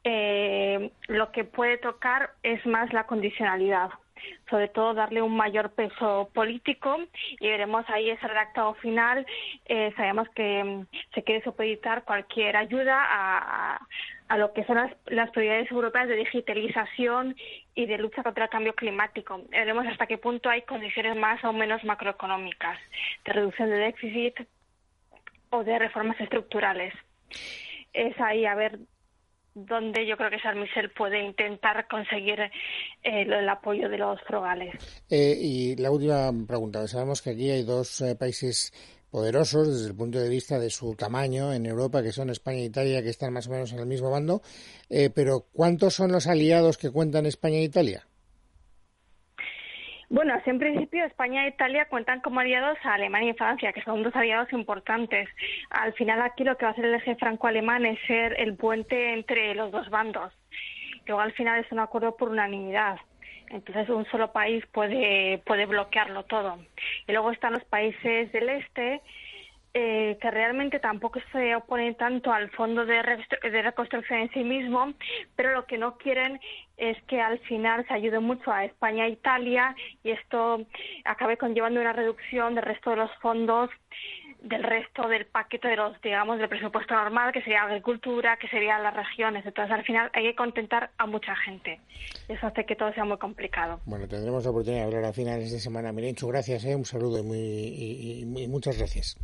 Eh, 0.04 0.92
lo 1.08 1.32
que 1.32 1.42
puede 1.42 1.76
tocar 1.78 2.34
es 2.44 2.64
más 2.66 2.92
la 2.92 3.08
condicionalidad 3.08 3.90
sobre 4.50 4.68
todo 4.68 4.94
darle 4.94 5.22
un 5.22 5.36
mayor 5.36 5.70
peso 5.72 6.30
político 6.34 6.98
y 7.40 7.48
veremos 7.48 7.84
ahí 7.88 8.10
ese 8.10 8.26
redactado 8.26 8.74
final. 8.74 9.26
Eh, 9.66 9.92
sabemos 9.96 10.28
que 10.30 10.64
mm, 10.64 10.86
se 11.14 11.22
quiere 11.22 11.42
supeditar 11.42 12.04
cualquier 12.04 12.56
ayuda 12.56 12.98
a, 13.02 13.86
a, 14.28 14.38
lo 14.38 14.52
que 14.52 14.64
son 14.64 14.76
las, 15.06 15.30
prioridades 15.30 15.70
europeas 15.70 16.08
de 16.08 16.16
digitalización 16.16 17.36
y 17.74 17.86
de 17.86 17.98
lucha 17.98 18.22
contra 18.22 18.44
el 18.44 18.50
cambio 18.50 18.74
climático. 18.74 19.40
Veremos 19.50 19.86
hasta 19.86 20.06
qué 20.06 20.18
punto 20.18 20.48
hay 20.48 20.62
condiciones 20.62 21.16
más 21.16 21.42
o 21.44 21.52
menos 21.52 21.82
macroeconómicas 21.84 22.78
de 23.24 23.32
reducción 23.32 23.70
de 23.70 23.76
déficit 23.76 24.34
o 25.50 25.64
de 25.64 25.78
reformas 25.78 26.20
estructurales. 26.20 26.94
Es 27.92 28.18
ahí 28.20 28.46
a 28.46 28.54
ver 28.54 28.78
donde 29.54 30.06
yo 30.06 30.16
creo 30.16 30.30
que 30.30 30.38
San 30.38 30.58
Michel 30.58 30.90
puede 30.90 31.22
intentar 31.22 31.86
conseguir 31.88 32.40
eh, 32.40 32.50
el 33.02 33.48
apoyo 33.48 33.88
de 33.88 33.98
los 33.98 34.20
frugales. 34.22 34.74
Eh, 35.10 35.36
y 35.38 35.76
la 35.76 35.90
última 35.90 36.30
pregunta. 36.46 36.86
Sabemos 36.88 37.22
que 37.22 37.30
aquí 37.30 37.50
hay 37.50 37.62
dos 37.62 38.00
eh, 38.00 38.16
países 38.16 38.72
poderosos 39.10 39.68
desde 39.68 39.88
el 39.90 39.96
punto 39.96 40.18
de 40.18 40.28
vista 40.28 40.58
de 40.58 40.70
su 40.70 40.94
tamaño 40.94 41.52
en 41.52 41.66
Europa, 41.66 42.02
que 42.02 42.12
son 42.12 42.30
España 42.30 42.58
e 42.58 42.64
Italia, 42.64 43.02
que 43.02 43.10
están 43.10 43.34
más 43.34 43.46
o 43.46 43.50
menos 43.50 43.72
en 43.72 43.80
el 43.80 43.86
mismo 43.86 44.10
bando. 44.10 44.40
pero 45.14 45.48
¿cuántos 45.52 45.94
son 45.94 46.12
los 46.12 46.26
aliados 46.26 46.78
que 46.78 46.90
cuentan 46.90 47.26
España 47.26 47.58
e 47.58 47.64
Italia? 47.64 48.06
Bueno, 50.12 50.34
en 50.44 50.58
principio 50.58 51.06
España 51.06 51.46
e 51.46 51.48
Italia 51.48 51.86
cuentan 51.88 52.20
como 52.20 52.40
aliados 52.40 52.76
a 52.84 52.92
Alemania 52.92 53.30
y 53.30 53.34
Francia, 53.34 53.72
que 53.72 53.80
son 53.80 54.02
dos 54.02 54.14
aliados 54.14 54.52
importantes. 54.52 55.26
Al 55.70 55.94
final 55.94 56.20
aquí 56.20 56.44
lo 56.44 56.58
que 56.58 56.66
va 56.66 56.68
a 56.68 56.72
hacer 56.72 56.84
el 56.84 56.96
eje 56.96 57.16
franco-alemán 57.16 57.86
es 57.86 57.98
ser 58.06 58.38
el 58.38 58.54
puente 58.54 59.14
entre 59.14 59.54
los 59.54 59.72
dos 59.72 59.88
bandos. 59.88 60.30
Luego 61.06 61.22
al 61.22 61.32
final 61.32 61.64
es 61.64 61.72
un 61.72 61.78
acuerdo 61.78 62.14
por 62.14 62.28
unanimidad. 62.28 62.98
Entonces 63.48 63.88
un 63.88 64.04
solo 64.10 64.32
país 64.32 64.62
puede, 64.66 65.38
puede 65.46 65.64
bloquearlo 65.64 66.24
todo. 66.24 66.58
Y 67.08 67.12
luego 67.12 67.30
están 67.30 67.54
los 67.54 67.64
países 67.64 68.30
del 68.32 68.50
este 68.50 69.00
eh, 69.74 70.18
que 70.20 70.30
realmente 70.30 70.80
tampoco 70.80 71.18
se 71.32 71.56
oponen 71.56 71.94
tanto 71.94 72.30
al 72.30 72.50
fondo 72.50 72.84
de, 72.84 73.00
reconstrucción 73.02 74.20
en 74.20 74.30
sí 74.32 74.44
mismo, 74.44 74.92
pero 75.34 75.54
lo 75.54 75.64
que 75.64 75.78
no 75.78 75.96
quieren 75.96 76.38
es 76.76 77.00
que 77.04 77.22
al 77.22 77.38
final 77.40 77.86
se 77.88 77.94
ayude 77.94 78.20
mucho 78.20 78.52
a 78.52 78.66
España 78.66 79.06
e 79.06 79.10
Italia 79.10 79.74
y 80.04 80.10
esto 80.10 80.66
acabe 81.04 81.38
conllevando 81.38 81.80
una 81.80 81.94
reducción 81.94 82.54
del 82.54 82.64
resto 82.64 82.90
de 82.90 82.96
los 82.96 83.10
fondos 83.22 83.70
del 84.42 84.62
resto 84.62 85.08
del 85.08 85.24
paquete 85.24 85.68
de 85.68 85.76
los, 85.76 86.00
digamos, 86.02 86.38
del 86.38 86.48
presupuesto 86.48 86.94
normal, 86.94 87.32
que 87.32 87.40
sería 87.42 87.62
agricultura, 87.62 88.36
que 88.36 88.48
serían 88.48 88.82
las 88.82 88.92
regiones. 88.92 89.46
Entonces, 89.46 89.72
al 89.72 89.84
final 89.84 90.10
hay 90.12 90.24
que 90.24 90.34
contentar 90.34 90.90
a 90.98 91.06
mucha 91.06 91.34
gente. 91.36 91.80
Eso 92.28 92.48
hace 92.48 92.66
que 92.66 92.74
todo 92.74 92.92
sea 92.92 93.04
muy 93.04 93.18
complicado. 93.18 93.80
Bueno, 93.86 94.08
tendremos 94.08 94.44
la 94.44 94.50
oportunidad 94.50 94.82
de 94.82 94.86
hablar 94.88 95.04
a 95.04 95.12
finales 95.12 95.52
de 95.52 95.60
semana. 95.60 95.92
Mirenchu, 95.92 96.26
gracias, 96.26 96.64
¿eh? 96.64 96.74
un 96.74 96.84
saludo 96.84 97.22
muy, 97.22 97.38
y 97.38 98.48
muchas 98.48 98.76
gracias. 98.76 99.16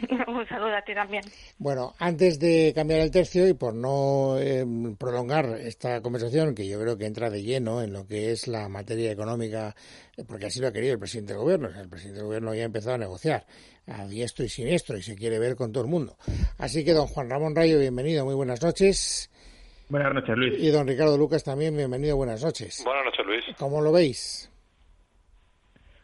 Un 0.26 0.46
saludo 0.48 0.76
a 0.76 0.82
ti 0.82 0.94
también. 0.94 1.22
Bueno, 1.58 1.94
antes 1.98 2.38
de 2.38 2.72
cambiar 2.74 3.00
el 3.00 3.10
tercio 3.10 3.46
y 3.48 3.54
por 3.54 3.74
no 3.74 4.36
eh, 4.38 4.64
prolongar 4.98 5.46
esta 5.60 6.00
conversación, 6.00 6.54
que 6.54 6.68
yo 6.68 6.80
creo 6.80 6.96
que 6.96 7.06
entra 7.06 7.30
de 7.30 7.42
lleno 7.42 7.82
en 7.82 7.92
lo 7.92 8.06
que 8.06 8.32
es 8.32 8.48
la 8.48 8.68
materia 8.68 9.10
económica, 9.10 9.74
eh, 10.16 10.24
porque 10.26 10.46
así 10.46 10.60
lo 10.60 10.68
ha 10.68 10.72
querido 10.72 10.94
el 10.94 10.98
presidente 10.98 11.32
del 11.32 11.42
gobierno. 11.42 11.68
el 11.68 11.88
presidente 11.88 12.18
del 12.18 12.26
gobierno 12.26 12.54
ya 12.54 12.62
ha 12.62 12.66
empezado 12.66 12.94
a 12.94 12.98
negociar 12.98 13.46
a 13.86 14.06
diestro 14.06 14.44
y 14.44 14.48
siniestro 14.48 14.96
y 14.96 15.02
se 15.02 15.16
quiere 15.16 15.38
ver 15.38 15.56
con 15.56 15.72
todo 15.72 15.84
el 15.84 15.90
mundo. 15.90 16.16
Así 16.58 16.84
que, 16.84 16.92
don 16.92 17.06
Juan 17.06 17.28
Ramón 17.28 17.56
Rayo, 17.56 17.78
bienvenido, 17.78 18.24
muy 18.24 18.34
buenas 18.34 18.62
noches. 18.62 19.30
Buenas 19.88 20.14
noches, 20.14 20.36
Luis. 20.36 20.54
Y 20.58 20.70
don 20.70 20.86
Ricardo 20.86 21.18
Lucas 21.18 21.42
también, 21.42 21.76
bienvenido, 21.76 22.16
buenas 22.16 22.42
noches. 22.44 22.82
Buenas 22.84 23.06
noches, 23.06 23.26
Luis. 23.26 23.44
¿Cómo 23.58 23.80
lo 23.80 23.90
veis? 23.90 24.49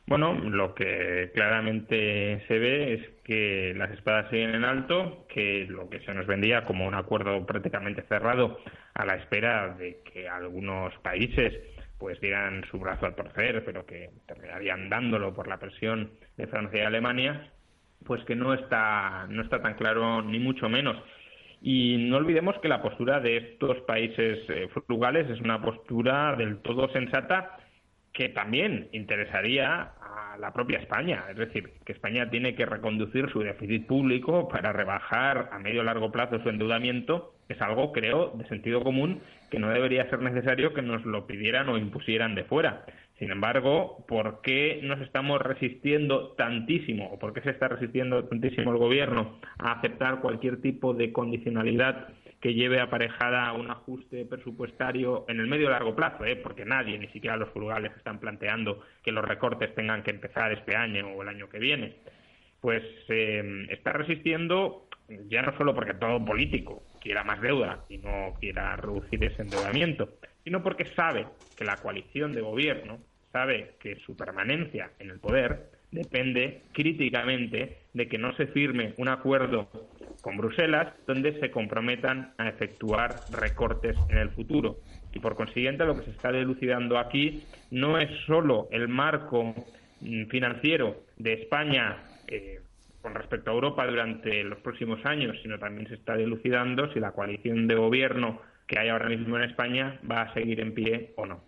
Bueno, 0.08 0.34
lo 0.34 0.72
que 0.74 1.32
claramente 1.34 2.44
se 2.46 2.58
ve 2.60 2.94
es 2.94 3.00
que 3.24 3.74
las 3.76 3.90
espadas 3.90 4.30
siguen 4.30 4.54
en 4.54 4.64
alto, 4.64 5.26
que 5.28 5.66
lo 5.68 5.90
que 5.90 5.98
se 6.00 6.14
nos 6.14 6.28
vendía 6.28 6.62
como 6.62 6.86
un 6.86 6.94
acuerdo 6.94 7.44
prácticamente 7.44 8.02
cerrado 8.02 8.60
a 8.94 9.04
la 9.04 9.16
espera 9.16 9.74
de 9.76 10.02
que 10.04 10.28
algunos 10.28 10.94
países 10.98 11.52
pues 11.98 12.20
dieran 12.20 12.64
su 12.70 12.78
brazo 12.78 13.06
al 13.06 13.16
torcer, 13.16 13.64
pero 13.64 13.84
que 13.84 14.10
terminarían 14.28 14.88
dándolo 14.88 15.34
por 15.34 15.48
la 15.48 15.58
presión 15.58 16.12
de 16.36 16.46
Francia 16.46 16.82
y 16.82 16.86
Alemania, 16.86 17.50
pues 18.04 18.22
que 18.26 18.36
no 18.36 18.54
está, 18.54 19.26
no 19.28 19.42
está 19.42 19.60
tan 19.60 19.74
claro 19.74 20.22
ni 20.22 20.38
mucho 20.38 20.68
menos. 20.68 20.96
Y 21.62 21.96
no 22.08 22.18
olvidemos 22.18 22.56
que 22.60 22.68
la 22.68 22.80
postura 22.80 23.18
de 23.18 23.38
estos 23.38 23.78
países 23.80 24.38
eh, 24.50 24.68
frugales 24.86 25.28
es 25.30 25.40
una 25.40 25.60
postura 25.60 26.36
del 26.36 26.58
todo 26.58 26.88
sensata 26.92 27.58
que 28.16 28.30
también 28.30 28.88
interesaría 28.92 29.92
a 30.00 30.38
la 30.38 30.54
propia 30.54 30.78
España. 30.78 31.24
Es 31.30 31.36
decir, 31.36 31.70
que 31.84 31.92
España 31.92 32.30
tiene 32.30 32.54
que 32.54 32.64
reconducir 32.64 33.28
su 33.30 33.40
déficit 33.40 33.86
público 33.86 34.48
para 34.48 34.72
rebajar 34.72 35.50
a 35.52 35.58
medio 35.58 35.82
largo 35.82 36.10
plazo 36.10 36.42
su 36.42 36.48
endeudamiento. 36.48 37.34
Es 37.50 37.60
algo, 37.60 37.92
creo, 37.92 38.32
de 38.34 38.48
sentido 38.48 38.82
común 38.82 39.20
que 39.50 39.58
no 39.58 39.68
debería 39.68 40.08
ser 40.08 40.20
necesario 40.20 40.72
que 40.72 40.80
nos 40.80 41.04
lo 41.04 41.26
pidieran 41.26 41.68
o 41.68 41.76
impusieran 41.76 42.34
de 42.34 42.44
fuera. 42.44 42.86
Sin 43.18 43.30
embargo, 43.30 44.04
¿por 44.08 44.40
qué 44.40 44.80
nos 44.82 45.00
estamos 45.02 45.40
resistiendo 45.42 46.32
tantísimo 46.38 47.10
o 47.12 47.18
por 47.18 47.34
qué 47.34 47.42
se 47.42 47.50
está 47.50 47.68
resistiendo 47.68 48.24
tantísimo 48.24 48.72
el 48.72 48.78
Gobierno 48.78 49.38
a 49.58 49.72
aceptar 49.72 50.20
cualquier 50.20 50.62
tipo 50.62 50.94
de 50.94 51.12
condicionalidad 51.12 52.08
que 52.40 52.54
lleve 52.54 52.80
aparejada 52.80 53.52
un 53.52 53.70
ajuste 53.70 54.24
presupuestario 54.24 55.24
en 55.28 55.40
el 55.40 55.46
medio 55.46 55.70
largo 55.70 55.96
plazo, 55.96 56.24
¿eh? 56.24 56.36
porque 56.36 56.64
nadie, 56.64 56.98
ni 56.98 57.08
siquiera 57.08 57.36
los 57.36 57.50
frugales, 57.50 57.92
están 57.96 58.20
planteando 58.20 58.82
que 59.02 59.12
los 59.12 59.24
recortes 59.24 59.74
tengan 59.74 60.02
que 60.02 60.10
empezar 60.10 60.52
este 60.52 60.76
año 60.76 61.08
o 61.08 61.22
el 61.22 61.28
año 61.28 61.48
que 61.48 61.58
viene. 61.58 61.96
Pues 62.60 62.82
eh, 63.08 63.66
está 63.70 63.92
resistiendo 63.92 64.86
ya 65.28 65.42
no 65.42 65.56
solo 65.56 65.74
porque 65.74 65.94
todo 65.94 66.24
político 66.24 66.82
quiera 67.00 67.24
más 67.24 67.40
deuda 67.40 67.84
y 67.88 67.98
no 67.98 68.34
quiera 68.40 68.76
reducir 68.76 69.22
ese 69.24 69.42
endeudamiento, 69.42 70.08
sino 70.44 70.62
porque 70.62 70.86
sabe 70.94 71.26
que 71.56 71.64
la 71.64 71.76
coalición 71.76 72.32
de 72.32 72.40
gobierno 72.40 72.98
sabe 73.32 73.76
que 73.80 73.96
su 73.96 74.16
permanencia 74.16 74.90
en 74.98 75.10
el 75.10 75.20
poder 75.20 75.70
depende 75.90 76.62
críticamente 76.72 77.85
de 77.96 78.08
que 78.08 78.18
no 78.18 78.36
se 78.36 78.46
firme 78.48 78.92
un 78.98 79.08
acuerdo 79.08 79.70
con 80.20 80.36
Bruselas 80.36 80.92
donde 81.06 81.40
se 81.40 81.50
comprometan 81.50 82.34
a 82.36 82.46
efectuar 82.48 83.20
recortes 83.30 83.96
en 84.10 84.18
el 84.18 84.28
futuro. 84.30 84.76
Y 85.14 85.18
por 85.18 85.34
consiguiente 85.34 85.86
lo 85.86 85.96
que 85.96 86.04
se 86.04 86.10
está 86.10 86.30
delucidando 86.30 86.98
aquí 86.98 87.42
no 87.70 87.98
es 87.98 88.10
solo 88.26 88.68
el 88.70 88.88
marco 88.88 89.54
mm, 90.02 90.26
financiero 90.26 91.04
de 91.16 91.32
España 91.32 91.96
eh, 92.28 92.60
con 93.00 93.14
respecto 93.14 93.50
a 93.50 93.54
Europa 93.54 93.86
durante 93.86 94.44
los 94.44 94.58
próximos 94.58 95.00
años, 95.06 95.34
sino 95.42 95.58
también 95.58 95.88
se 95.88 95.94
está 95.94 96.16
dilucidando 96.16 96.92
si 96.92 97.00
la 97.00 97.12
coalición 97.12 97.66
de 97.66 97.76
gobierno 97.76 98.42
que 98.66 98.78
hay 98.78 98.90
ahora 98.90 99.08
mismo 99.08 99.38
en 99.38 99.44
España 99.44 99.98
va 100.08 100.22
a 100.22 100.34
seguir 100.34 100.60
en 100.60 100.74
pie 100.74 101.14
o 101.16 101.24
no. 101.24 101.40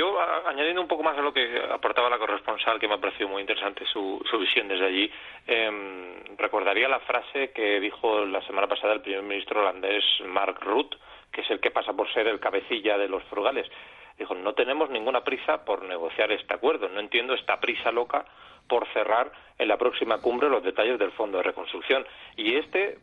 Yo, 0.00 0.18
añadiendo 0.46 0.80
un 0.80 0.88
poco 0.88 1.02
más 1.02 1.18
a 1.18 1.20
lo 1.20 1.30
que 1.30 1.60
aportaba 1.70 2.08
la 2.08 2.16
corresponsal, 2.16 2.80
que 2.80 2.88
me 2.88 2.94
ha 2.94 2.98
parecido 2.98 3.28
muy 3.28 3.42
interesante 3.42 3.84
su, 3.84 4.18
visión 4.40 4.66
desde 4.66 4.86
allí, 4.86 5.12
eh, 5.46 6.24
recordaría 6.38 6.88
la 6.88 7.00
frase 7.00 7.52
que 7.52 7.78
dijo 7.80 8.24
la 8.24 8.40
semana 8.46 8.66
pasada 8.66 8.94
el 8.94 9.02
primer 9.02 9.22
ministro 9.22 9.60
holandés 9.60 10.02
Mark 10.24 10.58
Rutte, 10.62 10.96
que 11.30 11.42
es 11.42 11.50
el 11.50 11.60
que 11.60 11.70
pasa 11.70 11.92
por 11.92 12.10
ser 12.14 12.28
el 12.28 12.40
cabecilla 12.40 12.96
de 12.96 13.08
los 13.08 13.22
frugales. 13.24 13.70
Dijo, 14.18 14.34
no 14.34 14.54
tenemos 14.54 14.88
ninguna 14.88 15.22
prisa 15.22 15.66
por 15.66 15.82
negociar 15.82 16.32
este 16.32 16.54
acuerdo, 16.54 16.88
no 16.88 16.98
entiendo 16.98 17.34
esta 17.34 17.60
prisa 17.60 17.92
loca 17.92 18.24
por 18.70 18.88
cerrar 18.94 19.30
en 19.58 19.68
la 19.68 19.76
próxima 19.76 20.22
cumbre 20.22 20.48
los 20.48 20.62
detalles 20.62 20.98
del 20.98 21.12
Fondo 21.12 21.36
de 21.36 21.44
Reconstrucción. 21.44 22.06
Y 22.36 22.54
este, 22.54 23.00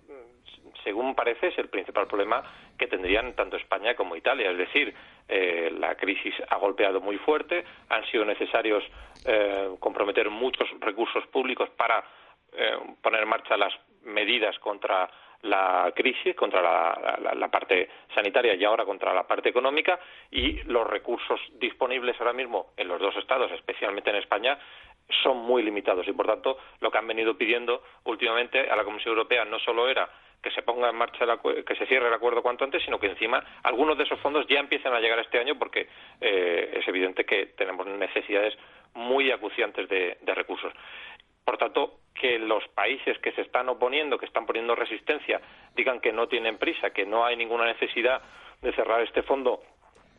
según 0.83 1.15
parece, 1.15 1.47
es 1.47 1.57
el 1.57 1.69
principal 1.69 2.07
problema 2.07 2.43
que 2.77 2.88
tendrían 2.88 3.33
tanto 3.33 3.57
España 3.57 3.95
como 3.95 4.15
Italia. 4.15 4.51
Es 4.51 4.57
decir, 4.57 4.93
eh, 5.27 5.71
la 5.77 5.95
crisis 5.95 6.33
ha 6.50 6.55
golpeado 6.57 7.01
muy 7.01 7.17
fuerte, 7.17 7.63
han 7.89 8.05
sido 8.05 8.25
necesarios 8.25 8.83
eh, 9.25 9.75
comprometer 9.79 10.29
muchos 10.29 10.67
recursos 10.79 11.25
públicos 11.27 11.69
para 11.71 12.03
eh, 12.53 12.77
poner 13.01 13.24
en 13.24 13.29
marcha 13.29 13.57
las 13.57 13.74
medidas 14.03 14.57
contra 14.59 15.09
la 15.41 15.91
crisis, 15.95 16.36
contra 16.36 16.62
la, 16.62 17.47
parte 17.50 17.89
sanitaria 18.13 18.55
y 18.55 18.63
ahora 18.63 18.86
contra 18.86 19.13
la 19.13 19.27
parte 19.27 19.50
económica 19.50 20.00
y 20.31 20.63
los 20.63 20.88
recursos 20.88 21.39
disponibles 21.53 22.19
ahora 22.19 22.33
mismo 22.33 22.74
en 22.75 22.88
los 22.88 23.00
dos 23.00 23.15
estados, 23.17 23.51
especialmente 23.51 24.09
en 24.09 24.15
España, 24.17 24.57
son 25.24 25.38
muy 25.38 25.63
limitados 25.63 26.07
y 26.07 26.12
por 26.12 26.25
tanto 26.25 26.57
lo 26.79 26.91
que 26.91 26.97
han 26.97 27.07
venido 27.07 27.38
pidiendo 27.38 27.83
últimamente 28.05 28.69
a 28.69 28.75
la 28.75 28.83
Comisión 28.83 29.13
Europea 29.15 29.45
no 29.45 29.59
solo 29.59 29.88
era 29.88 30.09
que 30.41 30.51
se 30.51 30.62
ponga 30.62 30.89
en 30.89 30.96
marcha 30.96 31.25
que 31.65 31.75
se 31.75 31.86
cierre 31.88 32.08
el 32.08 32.13
acuerdo 32.13 32.41
cuanto 32.41 32.63
antes, 32.63 32.84
sino 32.84 33.00
que 33.00 33.08
encima 33.08 33.44
algunos 33.63 33.98
de 33.98 34.03
esos 34.03 34.20
fondos 34.20 34.46
ya 34.48 34.60
empiezan 34.60 34.94
a 34.94 35.00
llegar 35.00 35.20
este 35.20 35.39
año 35.39 35.58
porque 35.58 35.88
eh, 36.22 36.77
es 36.79 36.88
evidente 36.88 37.25
que 37.25 37.48
tenemos 37.58 37.88
necesidades 37.88 38.58
muy 38.94 39.32
acuciantes 39.32 39.88
de, 39.89 40.17
recursos. 40.36 40.74
Por 41.44 41.58
tanto, 41.58 42.00
que 42.13 42.39
los 42.39 42.67
países 42.70 43.17
que 43.20 43.32
se 43.32 43.41
están 43.41 43.70
oponiendo, 43.70 44.17
que 44.17 44.25
están 44.25 44.46
poniendo 44.46 44.75
resistencia, 44.75 45.39
digan 45.75 46.00
que 46.01 46.12
no 46.12 46.27
tienen 46.27 46.58
prisa, 46.58 46.89
que 46.89 47.06
no 47.06 47.25
hay 47.25 47.36
ninguna 47.36 47.65
necesidad 47.65 48.22
de 48.62 48.74
cerrar 48.74 49.01
este 49.01 49.24
fondo 49.24 49.62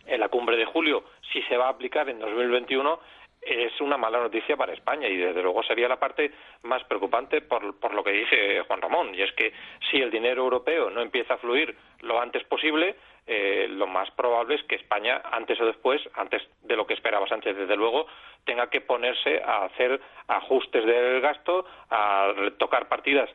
en 0.07 0.21
la 0.21 0.29
cumbre 0.29 0.57
de 0.57 0.65
julio, 0.65 1.05
si 1.33 1.43
se 1.43 1.57
va 1.57 1.67
a 1.67 1.71
aplicar 1.71 2.09
en 2.09 2.19
2021, 2.19 2.99
es 3.41 3.81
una 3.81 3.97
mala 3.97 4.19
noticia 4.19 4.57
para 4.57 4.73
España 4.73 5.09
y 5.09 5.17
desde 5.17 5.43
luego 5.43 5.63
sería 5.63 5.89
la 5.89 5.99
parte 5.99 6.33
más 6.63 6.83
preocupante 6.85 7.41
por, 7.41 7.79
por, 7.79 7.95
lo 7.95 8.03
que 8.03 8.13
dice 8.13 8.61
Juan 8.67 8.83
Ramón 8.83 9.15
y 9.15 9.23
es 9.23 9.33
que 9.33 9.53
si 9.91 9.99
el 9.99 10.11
dinero 10.11 10.43
europeo 10.43 10.91
no 10.91 11.01
empieza 11.01 11.35
a 11.35 11.39
fluir 11.39 11.77
lo 12.01 12.21
antes 12.21 12.45
posible 12.45 12.97
eh, 13.27 13.67
lo 13.71 13.87
más 13.87 14.11
probable 14.13 14.57
es 14.57 14.63
que 14.65 14.77
España 14.77 15.23
antes 15.31 15.61
o 15.61 15.67
después 15.67 16.01
antes 16.15 16.43
de 16.63 16.77
lo 16.77 16.87
que 16.87 16.95
esperaba 16.95 17.29
Sánchez 17.29 17.57
desde 17.57 17.77
luego 17.77 18.07
tenga 18.45 18.71
que 18.71 18.81
ponerse 18.81 19.43
a 19.43 19.65
hacer 19.65 20.01
ajustes 20.27 20.85
del 20.85 21.21
gasto 21.21 21.65
a 21.91 22.33
tocar 22.59 22.89
partidas 22.89 23.31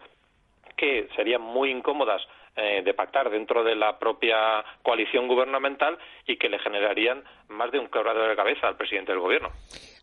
que 0.75 1.07
serían 1.15 1.41
muy 1.41 1.69
incómodas 1.69 2.22
eh, 2.55 2.83
de 2.83 2.93
pactar 2.93 3.29
dentro 3.29 3.63
de 3.63 3.75
la 3.75 3.98
propia 3.98 4.63
coalición 4.83 5.27
gubernamental 5.27 5.98
y 6.27 6.38
que 6.38 6.50
le 6.50 6.60
generarían 6.60 7.24
más 7.50 7.72
de 7.72 7.79
un 7.79 7.88
quebrado 7.88 8.27
de 8.27 8.36
cabeza 8.36 8.67
al 8.67 8.77
presidente 8.77 9.12
del 9.12 9.22
gobierno. 9.22 9.50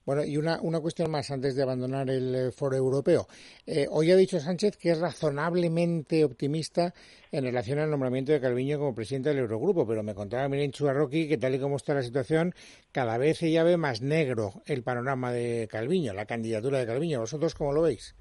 Bueno, 0.04 0.24
y 0.24 0.36
una, 0.38 0.58
una 0.62 0.80
cuestión 0.80 1.10
más 1.10 1.30
antes 1.30 1.54
de 1.54 1.62
abandonar 1.62 2.10
el 2.10 2.34
eh, 2.34 2.50
foro 2.50 2.74
europeo. 2.74 3.26
Eh, 3.66 3.86
hoy 3.90 4.10
ha 4.10 4.16
dicho 4.16 4.40
Sánchez 4.40 4.76
que 4.78 4.90
es 4.90 4.98
razonablemente 4.98 6.24
optimista 6.24 6.92
en 7.30 7.44
relación 7.44 7.78
al 7.78 7.90
nombramiento 7.90 8.32
de 8.32 8.40
Calviño 8.40 8.78
como 8.78 8.94
presidente 8.94 9.28
del 9.28 9.38
Eurogrupo, 9.38 9.86
pero 9.86 10.02
me 10.02 10.14
contaba 10.14 10.48
Miren 10.48 10.72
Chuarroqui 10.72 11.28
que 11.28 11.38
tal 11.38 11.54
y 11.54 11.60
como 11.60 11.76
está 11.76 11.94
la 11.94 12.02
situación, 12.02 12.54
cada 12.90 13.18
vez 13.18 13.38
se 13.38 13.52
ya 13.52 13.62
ve 13.62 13.76
más 13.76 14.02
negro 14.02 14.54
el 14.66 14.82
panorama 14.82 15.30
de 15.30 15.68
Calviño, 15.70 16.14
la 16.14 16.26
candidatura 16.26 16.78
de 16.78 16.86
Calviño. 16.86 17.20
¿Vosotros 17.20 17.54
cómo 17.54 17.72
lo 17.72 17.82
veis? 17.82 18.16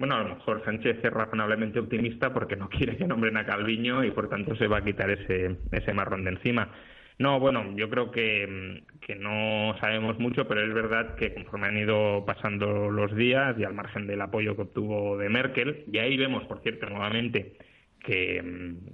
Bueno, 0.00 0.14
a 0.14 0.22
lo 0.22 0.34
mejor 0.36 0.64
Sánchez 0.64 0.96
es 1.04 1.12
razonablemente 1.12 1.78
optimista 1.78 2.32
porque 2.32 2.56
no 2.56 2.70
quiere 2.70 2.96
que 2.96 3.06
nombren 3.06 3.36
a 3.36 3.44
Calviño 3.44 4.02
y 4.02 4.10
por 4.10 4.30
tanto 4.30 4.56
se 4.56 4.66
va 4.66 4.78
a 4.78 4.82
quitar 4.82 5.10
ese, 5.10 5.56
ese 5.72 5.92
marrón 5.92 6.24
de 6.24 6.30
encima. 6.30 6.72
No, 7.18 7.38
bueno, 7.38 7.76
yo 7.76 7.90
creo 7.90 8.10
que, 8.10 8.82
que, 9.06 9.14
no 9.14 9.76
sabemos 9.78 10.18
mucho, 10.18 10.48
pero 10.48 10.66
es 10.66 10.72
verdad 10.72 11.16
que 11.16 11.34
conforme 11.34 11.66
han 11.66 11.76
ido 11.76 12.24
pasando 12.24 12.90
los 12.90 13.14
días 13.14 13.54
y 13.58 13.64
al 13.64 13.74
margen 13.74 14.06
del 14.06 14.22
apoyo 14.22 14.56
que 14.56 14.62
obtuvo 14.62 15.18
de 15.18 15.28
Merkel, 15.28 15.84
y 15.92 15.98
ahí 15.98 16.16
vemos, 16.16 16.44
por 16.44 16.62
cierto, 16.62 16.88
nuevamente 16.88 17.56
que, 18.02 18.42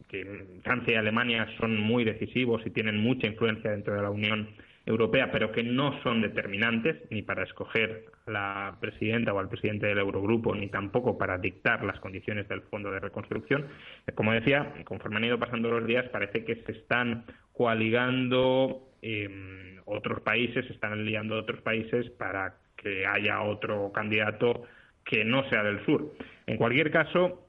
que 0.08 0.44
Francia 0.64 0.94
y 0.94 0.96
Alemania 0.96 1.46
son 1.60 1.80
muy 1.80 2.02
decisivos 2.02 2.62
y 2.66 2.70
tienen 2.70 2.98
mucha 2.98 3.28
influencia 3.28 3.70
dentro 3.70 3.94
de 3.94 4.02
la 4.02 4.10
Unión 4.10 4.48
Europea, 4.86 5.32
pero 5.32 5.50
que 5.50 5.64
no 5.64 6.00
son 6.02 6.22
determinantes 6.22 6.96
ni 7.10 7.22
para 7.22 7.42
escoger 7.42 8.04
a 8.26 8.30
la 8.30 8.76
presidenta 8.80 9.32
o 9.32 9.38
al 9.40 9.48
presidente 9.48 9.86
del 9.86 9.98
Eurogrupo, 9.98 10.54
ni 10.54 10.68
tampoco 10.68 11.18
para 11.18 11.38
dictar 11.38 11.82
las 11.84 11.98
condiciones 11.98 12.48
del 12.48 12.62
Fondo 12.62 12.92
de 12.92 13.00
Reconstrucción. 13.00 13.66
Como 14.14 14.32
decía, 14.32 14.72
conforme 14.84 15.16
han 15.16 15.24
ido 15.24 15.40
pasando 15.40 15.70
los 15.70 15.86
días, 15.86 16.08
parece 16.10 16.44
que 16.44 16.62
se 16.64 16.72
están 16.72 17.24
coaligando 17.52 18.88
eh, 19.02 19.80
otros 19.86 20.20
países, 20.20 20.64
se 20.66 20.72
están 20.72 20.92
aliando 20.92 21.36
otros 21.36 21.60
países 21.62 22.08
para 22.10 22.54
que 22.76 23.04
haya 23.06 23.42
otro 23.42 23.90
candidato 23.92 24.62
que 25.04 25.24
no 25.24 25.48
sea 25.48 25.64
del 25.64 25.84
sur. 25.84 26.12
En 26.46 26.58
cualquier 26.58 26.92
caso, 26.92 27.44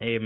eh, 0.00 0.18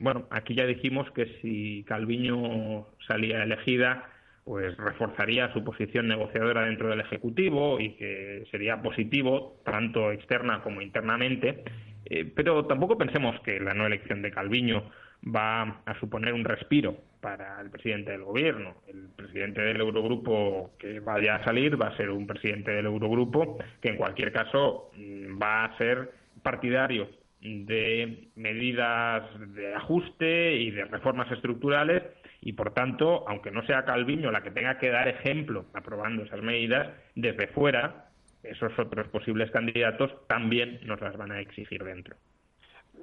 bueno, 0.00 0.26
aquí 0.30 0.56
ya 0.56 0.66
dijimos 0.66 1.08
que 1.12 1.26
si 1.40 1.84
Calviño 1.84 2.88
salía 3.06 3.44
elegida, 3.44 4.08
pues 4.44 4.76
reforzaría 4.76 5.52
su 5.52 5.62
posición 5.62 6.08
negociadora 6.08 6.64
dentro 6.64 6.88
del 6.88 7.00
Ejecutivo 7.00 7.78
y 7.78 7.94
que 7.94 8.44
sería 8.50 8.82
positivo 8.82 9.60
tanto 9.64 10.10
externa 10.10 10.62
como 10.62 10.82
internamente. 10.82 11.62
Eh, 12.06 12.24
pero 12.34 12.66
tampoco 12.66 12.98
pensemos 12.98 13.38
que 13.42 13.60
la 13.60 13.74
no 13.74 13.86
elección 13.86 14.22
de 14.22 14.32
Calviño 14.32 14.90
va 15.24 15.82
a 15.86 15.98
suponer 16.00 16.34
un 16.34 16.44
respiro 16.44 16.96
para 17.20 17.60
el 17.60 17.70
presidente 17.70 18.10
del 18.10 18.24
gobierno. 18.24 18.74
El 18.88 19.08
presidente 19.14 19.60
del 19.62 19.80
Eurogrupo 19.80 20.72
que 20.78 20.98
vaya 20.98 21.36
a 21.36 21.44
salir 21.44 21.80
va 21.80 21.88
a 21.88 21.96
ser 21.96 22.10
un 22.10 22.26
presidente 22.26 22.72
del 22.72 22.86
Eurogrupo 22.86 23.58
que 23.80 23.90
en 23.90 23.96
cualquier 23.96 24.32
caso 24.32 24.90
mm, 24.96 25.40
va 25.40 25.64
a 25.64 25.78
ser 25.78 26.10
partidario 26.42 27.08
de 27.40 28.28
medidas 28.36 29.24
de 29.54 29.74
ajuste 29.74 30.56
y 30.56 30.70
de 30.72 30.84
reformas 30.84 31.30
estructurales 31.30 32.02
y 32.42 32.52
por 32.52 32.74
tanto, 32.74 33.24
aunque 33.28 33.50
no 33.50 33.62
sea 33.62 33.84
Calviño 33.84 34.30
la 34.30 34.42
que 34.42 34.50
tenga 34.50 34.78
que 34.78 34.90
dar 34.90 35.08
ejemplo 35.08 35.64
aprobando 35.74 36.24
esas 36.24 36.42
medidas, 36.42 36.88
desde 37.14 37.46
fuera 37.46 38.08
esos 38.42 38.76
otros 38.76 39.06
posibles 39.08 39.50
candidatos 39.52 40.10
también 40.26 40.80
nos 40.82 41.00
las 41.00 41.16
van 41.16 41.30
a 41.30 41.40
exigir 41.40 41.84
dentro. 41.84 42.16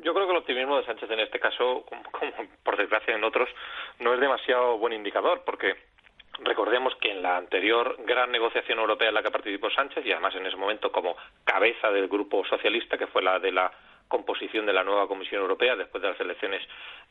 Yo 0.03 0.13
creo 0.13 0.25
que 0.25 0.31
el 0.31 0.37
optimismo 0.39 0.77
de 0.77 0.85
Sánchez 0.85 1.09
en 1.09 1.21
este 1.21 1.39
caso, 1.39 1.85
como, 2.11 2.31
por 2.63 2.77
desgracia 2.77 3.15
en 3.15 3.23
otros, 3.23 3.49
no 3.99 4.13
es 4.13 4.19
demasiado 4.19 4.77
buen 4.77 4.93
indicador, 4.93 5.43
porque 5.45 5.75
Recordemos 6.41 6.95
que 7.01 7.11
en 7.11 7.21
la 7.21 7.37
anterior 7.37 7.97
gran 8.05 8.31
negociación 8.31 8.79
europea 8.79 9.09
en 9.09 9.15
la 9.15 9.23
que 9.23 9.31
participó 9.31 9.69
Sánchez, 9.69 10.05
y 10.05 10.11
además 10.11 10.35
en 10.35 10.45
ese 10.45 10.55
momento 10.55 10.91
como 10.91 11.15
cabeza 11.43 11.91
del 11.91 12.07
grupo 12.07 12.45
socialista, 12.45 12.97
que 12.97 13.07
fue 13.07 13.21
la 13.21 13.39
de 13.39 13.51
la 13.51 13.71
composición 14.09 14.65
de 14.65 14.73
la 14.73 14.83
nueva 14.83 15.07
Comisión 15.07 15.41
Europea 15.41 15.77
después 15.77 16.01
de 16.01 16.09
las 16.09 16.19
elecciones 16.19 16.61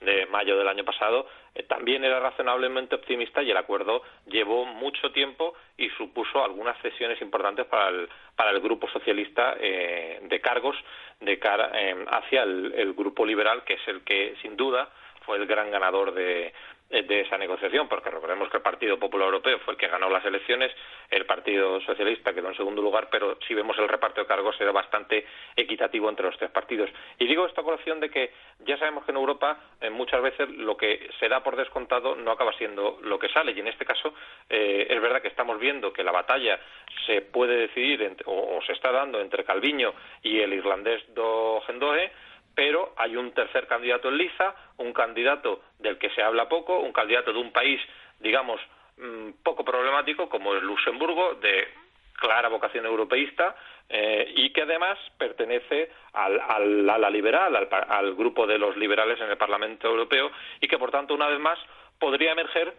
de 0.00 0.26
mayo 0.26 0.58
del 0.58 0.68
año 0.68 0.84
pasado, 0.84 1.26
eh, 1.54 1.62
también 1.62 2.04
era 2.04 2.20
razonablemente 2.20 2.96
optimista 2.96 3.42
y 3.42 3.50
el 3.50 3.56
acuerdo 3.56 4.02
llevó 4.26 4.66
mucho 4.66 5.10
tiempo 5.12 5.54
y 5.78 5.88
supuso 5.90 6.44
algunas 6.44 6.76
cesiones 6.82 7.22
importantes 7.22 7.66
para 7.66 7.88
el, 7.88 8.08
para 8.36 8.50
el 8.50 8.60
grupo 8.60 8.88
socialista 8.90 9.56
eh, 9.58 10.18
de 10.22 10.40
cargos 10.40 10.76
de 11.20 11.38
cara 11.38 11.70
eh, 11.74 12.04
hacia 12.10 12.42
el 12.42 12.92
grupo 12.94 13.24
liberal, 13.24 13.64
que 13.64 13.74
es 13.74 13.88
el 13.88 14.02
que 14.02 14.34
sin 14.42 14.56
duda 14.56 14.88
fue 15.24 15.36
el 15.36 15.46
gran 15.46 15.70
ganador 15.70 16.12
de, 16.14 16.52
de 16.90 17.20
esa 17.20 17.36
negociación, 17.36 17.86
porque 17.86 18.10
recordemos 18.10 18.48
que 18.48 18.56
el 18.56 18.62
Partido 18.62 18.98
Popular 18.98 19.26
Europeo 19.26 19.58
fue 19.58 19.74
el 19.74 19.78
que 19.78 19.88
ganó 19.88 20.08
las 20.08 20.24
elecciones, 20.24 20.72
el 21.10 21.26
Partido 21.26 21.80
Socialista 21.82 22.32
quedó 22.32 22.48
en 22.48 22.56
segundo 22.56 22.80
lugar, 22.80 23.08
pero 23.10 23.36
si 23.46 23.52
vemos 23.52 23.76
el 23.78 23.88
reparto 23.88 24.22
de 24.22 24.26
cargos 24.26 24.58
era 24.58 24.72
bastante 24.72 25.26
equitativo 25.54 26.08
entre 26.08 26.24
los 26.24 26.38
tres 26.38 26.50
partidos. 26.50 26.88
Y 27.18 27.26
digo 27.26 27.44
esta 27.44 27.62
colación 27.62 28.00
de 28.00 28.08
que 28.08 28.32
ya 28.60 28.78
sabemos 28.78 29.04
que 29.04 29.10
en 29.10 29.18
Europa 29.18 29.58
eh, 29.82 29.90
muchas 29.90 30.22
veces 30.22 30.48
lo 30.48 30.78
que 30.78 31.10
se 31.20 31.28
da 31.28 31.42
por 31.42 31.56
descontado 31.56 32.14
no 32.16 32.30
acaba 32.30 32.52
siendo 32.54 32.98
lo 33.02 33.18
que 33.18 33.28
sale, 33.28 33.52
y 33.52 33.60
en 33.60 33.68
este 33.68 33.84
caso 33.84 34.14
eh, 34.48 34.86
es 34.88 35.00
verdad 35.02 35.20
que 35.20 35.28
estamos 35.28 35.58
viendo 35.60 35.92
que 35.92 36.02
la 36.02 36.12
batalla 36.12 36.58
se 37.06 37.20
puede 37.20 37.56
decidir 37.56 38.16
o, 38.24 38.56
o, 38.56 38.62
se 38.62 38.72
está 38.72 38.90
dando 38.92 39.20
entre 39.20 39.44
Calviño 39.44 39.92
y 40.22 40.40
el 40.40 40.54
irlandés 40.54 41.02
Do 41.14 41.60
Gendoe, 41.66 42.10
pero 42.58 42.92
hay 42.96 43.14
un 43.14 43.30
tercer 43.30 43.68
candidato 43.68 44.08
en 44.08 44.18
liza, 44.18 44.52
un 44.78 44.92
candidato 44.92 45.60
del 45.78 45.96
que 45.96 46.10
se 46.10 46.24
habla 46.24 46.48
poco, 46.48 46.80
un 46.80 46.92
candidato 46.92 47.32
de 47.32 47.38
un 47.38 47.52
país, 47.52 47.80
digamos, 48.18 48.60
mm, 48.96 49.44
poco 49.44 49.64
problemático 49.64 50.28
como 50.28 50.56
es 50.56 50.62
Luxemburgo, 50.64 51.34
de 51.34 51.68
clara 52.14 52.48
vocación 52.48 52.84
europeísta 52.84 53.54
eh, 53.88 54.32
y 54.34 54.52
que 54.52 54.62
además 54.62 54.98
pertenece 55.16 55.92
al, 56.14 56.40
al, 56.40 56.90
a 56.90 56.98
la 56.98 57.10
liberal, 57.10 57.54
al, 57.54 57.68
al 57.70 58.14
grupo 58.16 58.44
de 58.44 58.58
los 58.58 58.76
liberales 58.76 59.20
en 59.20 59.30
el 59.30 59.36
Parlamento 59.36 59.86
Europeo 59.86 60.28
y 60.60 60.66
que, 60.66 60.78
por 60.78 60.90
tanto, 60.90 61.14
una 61.14 61.28
vez 61.28 61.38
más 61.38 61.60
podría 62.00 62.32
emerger 62.32 62.74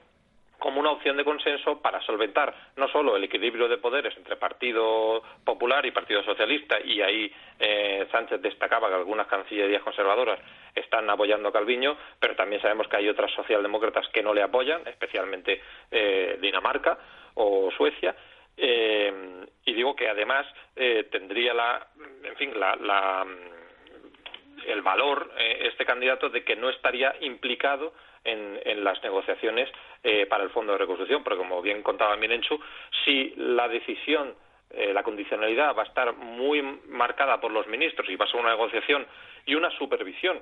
como 0.59 0.79
una 0.79 0.91
opción 0.91 1.17
de 1.17 1.23
consenso 1.23 1.81
para 1.81 2.01
solventar 2.01 2.53
no 2.75 2.87
solo 2.89 3.15
el 3.15 3.23
equilibrio 3.23 3.67
de 3.67 3.77
poderes 3.77 4.15
entre 4.17 4.35
Partido 4.35 5.23
Popular 5.43 5.85
y 5.85 5.91
Partido 5.91 6.21
Socialista, 6.23 6.77
y 6.83 7.01
ahí 7.01 7.33
eh, 7.57 8.05
Sánchez 8.11 8.41
destacaba 8.41 8.89
que 8.89 8.95
algunas 8.95 9.27
cancillerías 9.27 9.81
conservadoras 9.81 10.39
están 10.75 11.09
apoyando 11.09 11.49
a 11.49 11.53
Calviño, 11.53 11.97
pero 12.19 12.35
también 12.35 12.61
sabemos 12.61 12.87
que 12.87 12.97
hay 12.97 13.09
otras 13.09 13.31
socialdemócratas 13.31 14.07
que 14.09 14.21
no 14.21 14.33
le 14.33 14.43
apoyan, 14.43 14.85
especialmente 14.85 15.61
eh, 15.89 16.37
Dinamarca 16.41 16.97
o 17.35 17.71
Suecia. 17.71 18.15
Eh, 18.57 19.45
y 19.65 19.73
digo 19.73 19.95
que 19.95 20.09
además 20.09 20.45
tendría 21.11 21.53
la, 21.53 21.87
en 22.23 22.35
fin, 22.35 22.59
la, 22.59 22.75
la 22.75 23.25
el 24.65 24.81
valor 24.81 25.31
este 25.37 25.85
candidato 25.85 26.29
de 26.29 26.43
que 26.43 26.55
no 26.55 26.69
estaría 26.69 27.15
implicado 27.21 27.93
en, 28.23 28.83
las 28.83 29.01
negociaciones 29.03 29.69
eh, 30.03 30.25
para 30.25 30.43
el 30.43 30.49
Fondo 30.49 30.73
de 30.73 30.79
Reconstrucción, 30.79 31.23
porque 31.23 31.37
como 31.37 31.61
bien 31.61 31.81
contaba 31.83 32.15
Mirenchu, 32.15 32.59
si 33.03 33.33
la 33.37 33.67
decisión 33.67 34.33
eh, 34.71 34.93
la 34.93 35.03
condicionalidad 35.03 35.75
va 35.75 35.83
a 35.83 35.85
estar 35.85 36.13
muy 36.15 36.61
marcada 36.87 37.41
por 37.41 37.51
los 37.51 37.67
ministros 37.67 38.07
y 38.09 38.15
va 38.15 38.25
a 38.25 38.27
ser 38.29 38.39
una 38.39 38.51
negociación 38.51 39.05
y 39.45 39.55
una 39.55 39.71
supervisión 39.71 40.41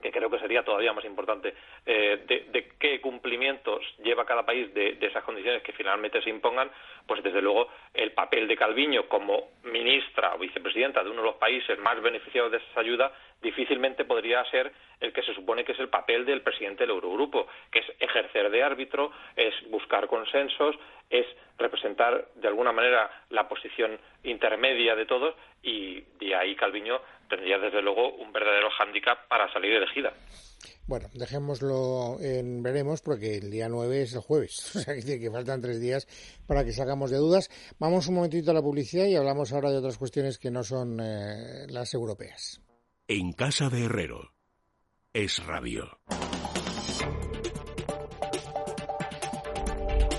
que 0.00 0.10
creo 0.10 0.30
que 0.30 0.38
sería 0.38 0.62
todavía 0.62 0.92
más 0.92 1.04
importante, 1.04 1.54
eh, 1.86 2.24
de, 2.26 2.68
qué 2.78 3.00
cumplimientos 3.00 3.84
lleva 4.02 4.24
cada 4.24 4.44
país 4.44 4.72
de, 4.74 4.96
esas 5.00 5.24
condiciones 5.24 5.62
que 5.62 5.72
finalmente 5.72 6.22
se 6.22 6.30
impongan, 6.30 6.70
pues 7.06 7.22
desde 7.22 7.42
luego 7.42 7.68
el 7.94 8.12
papel 8.12 8.48
de 8.48 8.56
Calviño 8.56 9.08
como 9.08 9.50
ministra 9.64 10.34
o 10.34 10.38
vicepresidenta 10.38 11.02
de 11.02 11.10
uno 11.10 11.22
de 11.22 11.28
los 11.28 11.36
países 11.36 11.78
más 11.78 12.00
beneficiados 12.00 12.50
de 12.52 12.58
esa 12.58 12.80
ayuda 12.80 13.12
difícilmente 13.42 14.04
podría 14.04 14.44
ser 14.46 14.72
el 15.00 15.12
que 15.12 15.22
se 15.22 15.34
supone 15.34 15.64
que 15.64 15.72
es 15.72 15.78
el 15.78 15.88
papel 15.88 16.26
del 16.26 16.42
presidente 16.42 16.84
del 16.84 16.90
Eurogrupo, 16.90 17.46
que 17.70 17.78
es 17.78 17.86
ejercer 17.98 18.50
de 18.50 18.62
árbitro, 18.62 19.12
es 19.34 19.54
buscar 19.70 20.06
consensos, 20.06 20.76
es 21.08 21.26
representar 21.58 22.28
de 22.34 22.48
alguna 22.48 22.72
manera 22.72 23.10
la 23.30 23.48
posición 23.48 23.98
intermedia 24.24 24.94
de 24.94 25.06
todos 25.06 25.34
y 25.62 26.00
de 26.18 26.34
ahí 26.34 26.54
Calviño 26.54 27.00
tendría 27.30 27.56
desde 27.58 27.80
luego 27.80 28.16
un 28.16 28.32
verdadero 28.32 28.68
hándicap 28.76 29.26
para 29.28 29.50
salir 29.52 29.72
elegida. 29.72 30.12
Bueno, 30.86 31.08
dejémoslo 31.14 32.18
en 32.20 32.62
veremos 32.62 33.00
porque 33.00 33.36
el 33.36 33.50
día 33.50 33.68
9 33.68 34.02
es 34.02 34.14
el 34.14 34.20
jueves, 34.20 34.76
o 34.76 34.80
sea 34.80 34.94
que 34.94 35.30
faltan 35.30 35.62
tres 35.62 35.80
días 35.80 36.06
para 36.46 36.64
que 36.64 36.72
salgamos 36.72 37.10
de 37.10 37.18
dudas. 37.18 37.48
Vamos 37.78 38.08
un 38.08 38.16
momentito 38.16 38.50
a 38.50 38.54
la 38.54 38.60
publicidad 38.62 39.06
y 39.06 39.16
hablamos 39.16 39.52
ahora 39.52 39.70
de 39.70 39.78
otras 39.78 39.96
cuestiones 39.96 40.38
que 40.38 40.50
no 40.50 40.64
son 40.64 40.98
eh, 41.00 41.66
las 41.68 41.94
europeas. 41.94 42.60
En 43.06 43.32
casa 43.32 43.70
de 43.70 43.84
Herrero 43.84 44.32
es 45.12 45.44
rabio. 45.46 46.00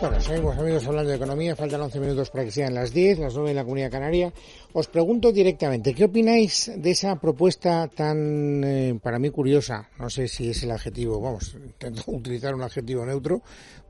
Bueno, 0.01 0.19
seguimos 0.19 0.57
amigos 0.57 0.87
hablando 0.87 1.11
de 1.11 1.17
economía, 1.17 1.55
faltan 1.55 1.79
11 1.79 1.99
minutos 1.99 2.31
para 2.31 2.43
que 2.43 2.49
sean 2.49 2.73
las 2.73 2.91
10, 2.91 3.19
las 3.19 3.35
9 3.35 3.51
en 3.51 3.55
la 3.55 3.63
Comunidad 3.63 3.91
Canaria. 3.91 4.33
Os 4.73 4.87
pregunto 4.87 5.31
directamente, 5.31 5.93
¿qué 5.93 6.05
opináis 6.05 6.71
de 6.75 6.89
esa 6.89 7.17
propuesta 7.17 7.87
tan, 7.87 8.63
eh, 8.63 8.99
para 8.99 9.19
mí, 9.19 9.29
curiosa? 9.29 9.89
No 9.99 10.09
sé 10.09 10.27
si 10.27 10.49
es 10.49 10.63
el 10.63 10.71
adjetivo, 10.71 11.21
vamos, 11.21 11.53
intento 11.53 12.01
utilizar 12.07 12.55
un 12.55 12.63
adjetivo 12.63 13.05
neutro, 13.05 13.43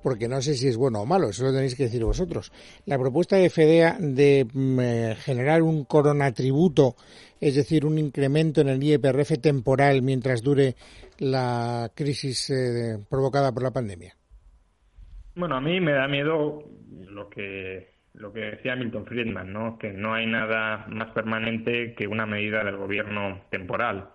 porque 0.03 0.27
no 0.27 0.41
sé 0.41 0.55
si 0.55 0.67
es 0.67 0.75
bueno 0.75 0.99
o 0.99 1.05
malo, 1.05 1.29
eso 1.29 1.45
lo 1.45 1.53
tenéis 1.53 1.75
que 1.75 1.83
decir 1.83 2.03
vosotros. 2.03 2.51
La 2.85 2.99
propuesta 2.99 3.37
de 3.37 3.49
FEDEA 3.49 3.95
de 3.97 4.45
mm, 4.51 4.79
eh, 4.81 5.15
generar 5.17 5.61
un 5.61 5.85
coronatributo, 5.85 6.97
es 7.39 7.55
decir, 7.55 7.85
un 7.85 7.97
incremento 7.97 8.59
en 8.59 8.67
el 8.67 8.83
IEPRF 8.83 9.39
temporal 9.39 10.01
mientras 10.01 10.41
dure 10.41 10.75
la 11.19 11.89
crisis 11.95 12.49
eh, 12.49 12.97
provocada 13.09 13.53
por 13.53 13.63
la 13.63 13.71
pandemia. 13.71 14.13
Bueno, 15.35 15.55
a 15.55 15.61
mí 15.61 15.79
me 15.79 15.93
da 15.93 16.07
miedo 16.07 16.63
lo 17.07 17.29
que 17.29 17.91
lo 18.13 18.33
que 18.33 18.41
decía 18.41 18.75
Milton 18.75 19.05
Friedman, 19.05 19.53
¿no? 19.53 19.77
Que 19.77 19.93
no 19.93 20.13
hay 20.13 20.25
nada 20.25 20.85
más 20.89 21.11
permanente 21.11 21.93
que 21.95 22.07
una 22.07 22.25
medida 22.25 22.63
del 22.63 22.77
gobierno 22.77 23.41
temporal. 23.49 24.09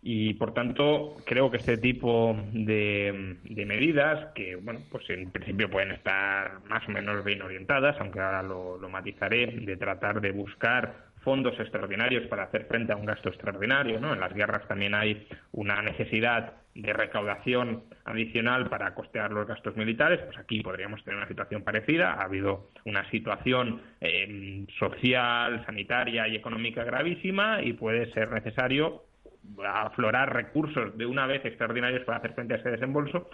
Y 0.00 0.34
por 0.34 0.52
tanto, 0.52 1.16
creo 1.26 1.50
que 1.50 1.58
este 1.58 1.78
tipo 1.78 2.36
de, 2.52 3.36
medidas, 3.66 4.32
que 4.34 4.56
bueno, 4.56 4.80
pues 4.90 5.08
en 5.10 5.30
principio 5.30 5.70
pueden 5.70 5.92
estar 5.92 6.60
más 6.68 6.86
o 6.88 6.92
menos 6.92 7.24
bien 7.24 7.42
orientadas, 7.42 7.96
aunque 8.00 8.20
ahora 8.20 8.42
lo, 8.42 8.78
lo 8.78 8.88
matizaré, 8.88 9.46
de 9.46 9.76
tratar 9.76 10.20
de 10.20 10.32
buscar 10.32 11.11
fondos 11.22 11.58
extraordinarios 11.58 12.26
para 12.28 12.44
hacer 12.44 12.66
frente 12.66 12.92
a 12.92 12.96
un 12.96 13.06
gasto 13.06 13.28
extraordinario. 13.28 14.00
¿no? 14.00 14.12
En 14.12 14.20
las 14.20 14.32
guerras 14.34 14.66
también 14.68 14.94
hay 14.94 15.26
una 15.52 15.80
necesidad 15.82 16.54
de 16.74 16.92
recaudación 16.92 17.84
adicional 18.04 18.68
para 18.68 18.94
costear 18.94 19.30
los 19.30 19.46
gastos 19.46 19.76
militares. 19.76 20.20
Pues 20.24 20.38
aquí 20.38 20.60
podríamos 20.62 21.02
tener 21.04 21.18
una 21.18 21.28
situación 21.28 21.62
parecida. 21.62 22.14
Ha 22.14 22.24
habido 22.24 22.68
una 22.84 23.08
situación 23.10 23.82
eh, 24.00 24.66
social, 24.78 25.64
sanitaria 25.66 26.28
y 26.28 26.36
económica 26.36 26.84
gravísima 26.84 27.62
y 27.62 27.74
puede 27.74 28.10
ser 28.12 28.30
necesario 28.30 29.04
aflorar 29.66 30.32
recursos 30.32 30.96
de 30.96 31.04
una 31.04 31.26
vez 31.26 31.44
extraordinarios 31.44 32.04
para 32.04 32.18
hacer 32.18 32.32
frente 32.34 32.54
a 32.54 32.56
ese 32.58 32.70
desembolso. 32.70 33.28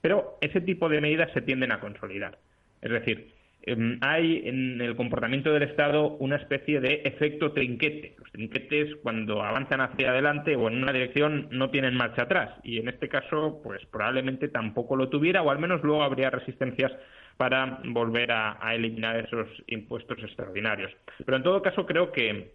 Pero 0.00 0.38
ese 0.40 0.60
tipo 0.60 0.88
de 0.88 1.00
medidas 1.00 1.32
se 1.32 1.40
tienden 1.40 1.72
a 1.72 1.80
consolidar. 1.80 2.38
Es 2.82 2.90
decir, 2.90 3.35
Em, 3.35 3.35
hay 4.00 4.42
en 4.44 4.80
el 4.80 4.94
comportamiento 4.94 5.52
del 5.52 5.64
Estado 5.64 6.16
una 6.18 6.36
especie 6.36 6.80
de 6.80 7.02
efecto 7.04 7.52
trinquete. 7.52 8.14
Los 8.18 8.30
trinquetes, 8.30 8.94
cuando 9.02 9.42
avanzan 9.42 9.80
hacia 9.80 10.10
adelante 10.10 10.54
o 10.54 10.68
en 10.68 10.82
una 10.82 10.92
dirección, 10.92 11.48
no 11.50 11.70
tienen 11.70 11.96
marcha 11.96 12.22
atrás. 12.22 12.54
Y 12.62 12.78
en 12.78 12.88
este 12.88 13.08
caso, 13.08 13.60
pues 13.64 13.84
probablemente 13.86 14.48
tampoco 14.48 14.94
lo 14.94 15.08
tuviera, 15.08 15.42
o 15.42 15.50
al 15.50 15.58
menos 15.58 15.82
luego 15.82 16.04
habría 16.04 16.30
resistencias 16.30 16.92
para 17.36 17.80
volver 17.84 18.30
a, 18.30 18.56
eliminar 18.72 19.16
esos 19.16 19.48
impuestos 19.66 20.18
extraordinarios. 20.22 20.92
Pero 21.24 21.36
en 21.36 21.42
todo 21.42 21.60
caso, 21.60 21.86
creo 21.86 22.12
que, 22.12 22.52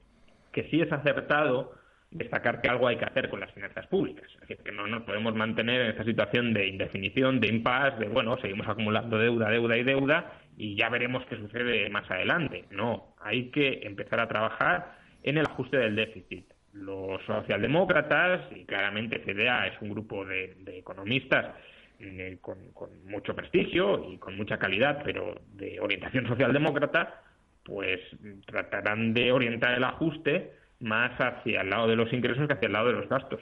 que 0.54 0.64
sí 0.70 0.82
es 0.82 0.92
acertado 0.94 1.74
destacar 2.10 2.62
que 2.62 2.70
algo 2.70 2.88
hay 2.88 2.98
que 2.98 3.06
hacer 3.06 3.30
con 3.30 3.42
las 3.42 3.52
finanzas 3.52 3.86
públicas. 3.88 4.28
Es 4.34 4.40
decir, 4.42 4.58
que 4.64 4.72
no 4.72 4.88
nos 4.88 5.04
podemos 5.04 5.36
mantener 5.36 5.82
en 5.82 5.88
esta 5.90 6.04
situación 6.04 6.54
de 6.54 6.68
indefinición, 6.68 7.40
de 7.40 7.48
impasse, 7.48 8.00
de, 8.00 8.08
bueno, 8.08 8.38
seguimos 8.38 8.68
acumulando 8.68 9.18
deuda, 9.18 9.50
deuda 9.50 9.78
y 9.78 9.84
deuda 9.84 10.41
y 10.58 10.76
ya 10.76 10.90
veremos 10.90 11.26
qué 11.28 11.38
sucede 11.38 11.90
más 11.90 12.10
adelante. 12.10 12.66
No, 12.72 13.16
hay 13.20 13.50
que 13.50 13.82
empezar 13.84 14.20
a 14.20 14.28
trabajar 14.28 14.98
en 15.24 15.38
el 15.38 15.46
ajuste 15.46 15.78
del 15.78 15.96
déficit. 15.96 16.46
Los 16.74 17.22
socialdemócratas, 17.26 18.42
y 18.56 18.66
claramente 18.66 19.22
CDA 19.26 19.68
es 19.68 19.82
un 19.82 19.90
grupo 19.90 20.26
de, 20.26 20.56
economistas 20.68 21.56
eh, 22.00 22.38
con, 22.42 22.58
mucho 23.06 23.36
prestigio 23.36 24.10
y 24.12 24.18
con 24.18 24.38
mucha 24.38 24.58
calidad, 24.58 25.02
pero 25.04 25.36
de 25.54 25.80
orientación 25.80 26.28
socialdemócrata, 26.28 27.22
pues 27.64 28.00
tratarán 28.46 29.14
de 29.14 29.32
orientar 29.32 29.76
el 29.76 29.84
ajuste 29.84 30.54
más 30.80 31.12
hacia 31.20 31.62
el 31.62 31.70
lado 31.70 31.88
de 31.88 31.96
los 31.96 32.12
ingresos 32.12 32.48
que 32.48 32.54
hacia 32.54 32.68
el 32.68 32.74
lado 32.74 32.88
de 32.88 32.94
los 32.94 33.10
gastos. 33.10 33.42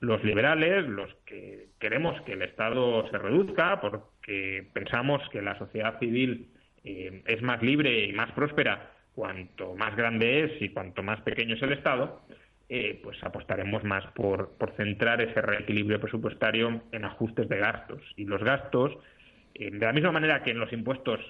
Los 0.00 0.24
liberales, 0.24 0.88
los 0.88 1.14
que 1.26 1.68
queremos 1.78 2.20
que 2.22 2.32
el 2.32 2.42
Estado 2.42 3.06
se 3.10 3.18
reduzca 3.18 3.80
porque 3.80 4.66
pensamos 4.72 5.22
que 5.30 5.42
la 5.42 5.58
sociedad 5.58 5.98
civil 5.98 6.48
eh, 6.84 7.22
es 7.26 7.42
más 7.42 7.62
libre 7.62 8.06
y 8.06 8.12
más 8.12 8.32
próspera 8.32 8.92
cuanto 9.14 9.74
más 9.74 9.94
grande 9.96 10.44
es 10.44 10.62
y 10.62 10.70
cuanto 10.70 11.02
más 11.02 11.20
pequeño 11.20 11.54
es 11.54 11.62
el 11.62 11.72
Estado, 11.72 12.22
eh, 12.68 13.00
pues 13.02 13.22
apostaremos 13.22 13.84
más 13.84 14.06
por, 14.12 14.56
por, 14.56 14.74
centrar 14.76 15.20
ese 15.20 15.42
reequilibrio 15.42 16.00
presupuestario 16.00 16.82
en 16.92 17.04
ajustes 17.04 17.48
de 17.48 17.58
gastos. 17.58 18.00
Y 18.16 18.24
los 18.24 18.42
gastos, 18.42 18.96
eh, 19.54 19.70
de 19.70 19.84
la 19.84 19.92
misma 19.92 20.12
manera 20.12 20.42
que 20.42 20.52
en 20.52 20.60
los 20.60 20.72
impuestos 20.72 21.20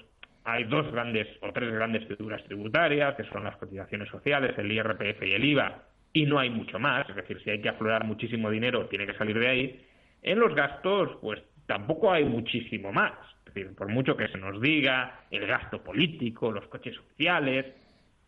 hay 0.43 0.63
dos 0.65 0.89
grandes 0.91 1.27
o 1.41 1.51
tres 1.51 1.73
grandes 1.73 2.07
figuras 2.07 2.43
tributarias, 2.45 3.15
que 3.15 3.23
son 3.25 3.43
las 3.43 3.57
cotizaciones 3.57 4.09
sociales, 4.09 4.57
el 4.57 4.71
IRPF 4.71 5.23
y 5.23 5.33
el 5.33 5.45
IVA, 5.45 5.83
y 6.13 6.25
no 6.25 6.39
hay 6.39 6.49
mucho 6.49 6.79
más, 6.79 7.09
es 7.09 7.15
decir, 7.15 7.41
si 7.43 7.49
hay 7.49 7.61
que 7.61 7.69
aflorar 7.69 8.05
muchísimo 8.05 8.49
dinero, 8.49 8.87
tiene 8.87 9.07
que 9.07 9.13
salir 9.13 9.39
de 9.39 9.47
ahí. 9.47 9.85
En 10.21 10.39
los 10.39 10.53
gastos, 10.53 11.17
pues 11.21 11.41
tampoco 11.65 12.11
hay 12.11 12.25
muchísimo 12.25 12.91
más. 12.91 13.13
Es 13.45 13.53
decir, 13.53 13.75
por 13.75 13.87
mucho 13.87 14.15
que 14.17 14.27
se 14.27 14.37
nos 14.37 14.61
diga 14.61 15.25
el 15.31 15.47
gasto 15.47 15.81
político, 15.81 16.51
los 16.51 16.67
coches 16.67 16.95
sociales, 16.95 17.65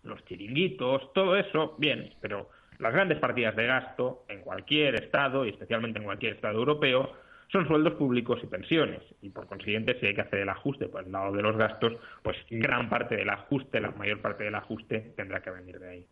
los 0.03 0.23
chiringuitos, 0.25 1.13
todo 1.13 1.35
eso, 1.35 1.75
bien, 1.77 2.13
pero 2.21 2.49
las 2.79 2.93
grandes 2.93 3.19
partidas 3.19 3.55
de 3.55 3.67
gasto 3.67 4.25
en 4.27 4.41
cualquier 4.41 4.95
Estado, 4.95 5.45
y 5.45 5.49
especialmente 5.49 5.99
en 5.99 6.05
cualquier 6.05 6.33
Estado 6.33 6.59
europeo, 6.59 7.13
son 7.51 7.67
sueldos 7.67 7.93
públicos 7.93 8.39
y 8.43 8.47
pensiones. 8.47 9.01
Y 9.21 9.29
por 9.29 9.45
consiguiente, 9.45 9.99
si 9.99 10.07
hay 10.07 10.15
que 10.15 10.21
hacer 10.21 10.39
el 10.39 10.49
ajuste 10.49 10.87
por 10.87 11.03
el 11.03 11.11
lado 11.11 11.31
de 11.33 11.43
los 11.43 11.55
gastos, 11.55 11.93
pues 12.21 12.37
gran 12.49 12.89
parte 12.89 13.15
del 13.15 13.29
ajuste, 13.29 13.79
la 13.79 13.91
mayor 13.91 14.21
parte 14.21 14.45
del 14.45 14.55
ajuste, 14.55 15.13
tendrá 15.15 15.41
que 15.41 15.51
venir 15.51 15.79
de 15.79 15.89
ahí 15.89 16.07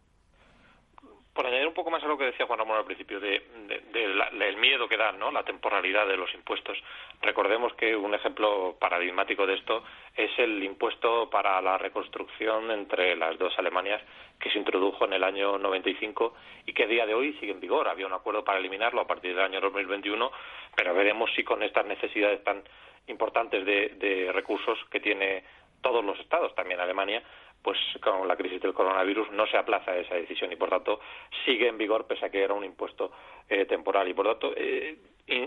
por 1.33 1.47
añadir 1.47 1.67
un 1.67 1.73
poco 1.73 1.89
más 1.89 2.03
a 2.03 2.07
lo 2.07 2.17
que 2.17 2.25
decía 2.25 2.45
Juan 2.45 2.59
Ramón 2.59 2.77
al 2.77 2.85
principio 2.85 3.19
de, 3.19 3.41
del 3.87 4.57
miedo 4.57 4.87
que 4.87 4.97
da 4.97 5.11
¿no? 5.13 5.31
la 5.31 5.43
temporalidad 5.43 6.05
de 6.07 6.17
los 6.17 6.33
impuestos 6.33 6.77
recordemos 7.21 7.73
que 7.75 7.95
un 7.95 8.13
ejemplo 8.13 8.75
paradigmático 8.79 9.45
de 9.45 9.55
esto 9.55 9.83
es 10.15 10.31
el 10.39 10.61
impuesto 10.63 11.29
para 11.29 11.61
la 11.61 11.77
reconstrucción 11.77 12.69
entre 12.71 13.15
las 13.15 13.37
dos 13.37 13.57
Alemanias 13.57 14.01
que 14.39 14.49
se 14.49 14.57
introdujo 14.57 15.05
en 15.05 15.13
el 15.13 15.23
año 15.23 15.57
95 15.57 16.33
y 16.65 16.73
que 16.73 16.83
a 16.83 16.87
día 16.87 17.05
de 17.05 17.13
hoy 17.13 17.33
sigue 17.39 17.53
en 17.53 17.61
vigor 17.61 17.87
había 17.87 18.07
un 18.07 18.13
acuerdo 18.13 18.43
para 18.43 18.59
eliminarlo 18.59 19.01
a 19.01 19.07
partir 19.07 19.33
del 19.33 19.45
año 19.45 19.61
2021 19.61 20.31
pero 20.75 20.93
veremos 20.93 21.31
si 21.33 21.43
con 21.43 21.63
estas 21.63 21.85
necesidades 21.85 22.43
tan 22.43 22.61
importantes 23.07 23.65
de 23.65 24.29
recursos 24.33 24.77
que 24.91 24.99
tiene 24.99 25.43
todos 25.81 26.03
los 26.03 26.19
estados 26.19 26.53
también 26.55 26.79
Alemania 26.79 27.23
pues 27.61 27.77
con 28.01 28.27
la 28.27 28.35
crisis 28.35 28.61
del 28.61 28.73
coronavirus 28.73 29.31
no 29.31 29.45
se 29.47 29.57
aplaza 29.57 29.95
esa 29.95 30.15
decisión 30.15 30.51
y 30.51 30.55
por 30.55 30.69
tanto 30.69 30.99
sigue 31.45 31.67
en 31.67 31.77
vigor 31.77 32.07
pese 32.07 32.25
a 32.25 32.29
que 32.29 32.43
era 32.43 32.53
un 32.53 32.63
impuesto 32.63 33.11
eh, 33.49 33.65
temporal. 33.65 34.07
Y 34.07 34.13
por 34.13 34.25
tanto 34.25 34.53
eh, 34.55 34.97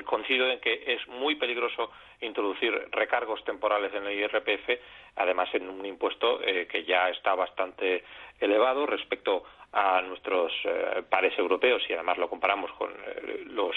coincido 0.05 0.49
en 0.49 0.61
que 0.61 0.85
es 0.87 1.07
muy 1.09 1.35
peligroso 1.35 1.91
introducir 2.21 2.73
recargos 2.93 3.43
temporales 3.45 3.93
en 3.95 4.07
el 4.07 4.19
IRPF 4.19 4.81
además 5.17 5.49
en 5.55 5.69
un 5.69 5.85
impuesto 5.85 6.41
eh, 6.43 6.67
que 6.67 6.85
ya 6.85 7.09
está 7.11 7.35
bastante 7.35 8.05
elevado 8.41 8.87
respecto 8.87 9.45
a 9.73 10.01
nuestros 10.03 10.53
pares 11.11 11.37
europeos 11.37 11.83
y 11.89 11.95
además 11.95 12.17
lo 12.17 12.31
comparamos 12.31 12.71
con 12.75 12.93
los 13.47 13.75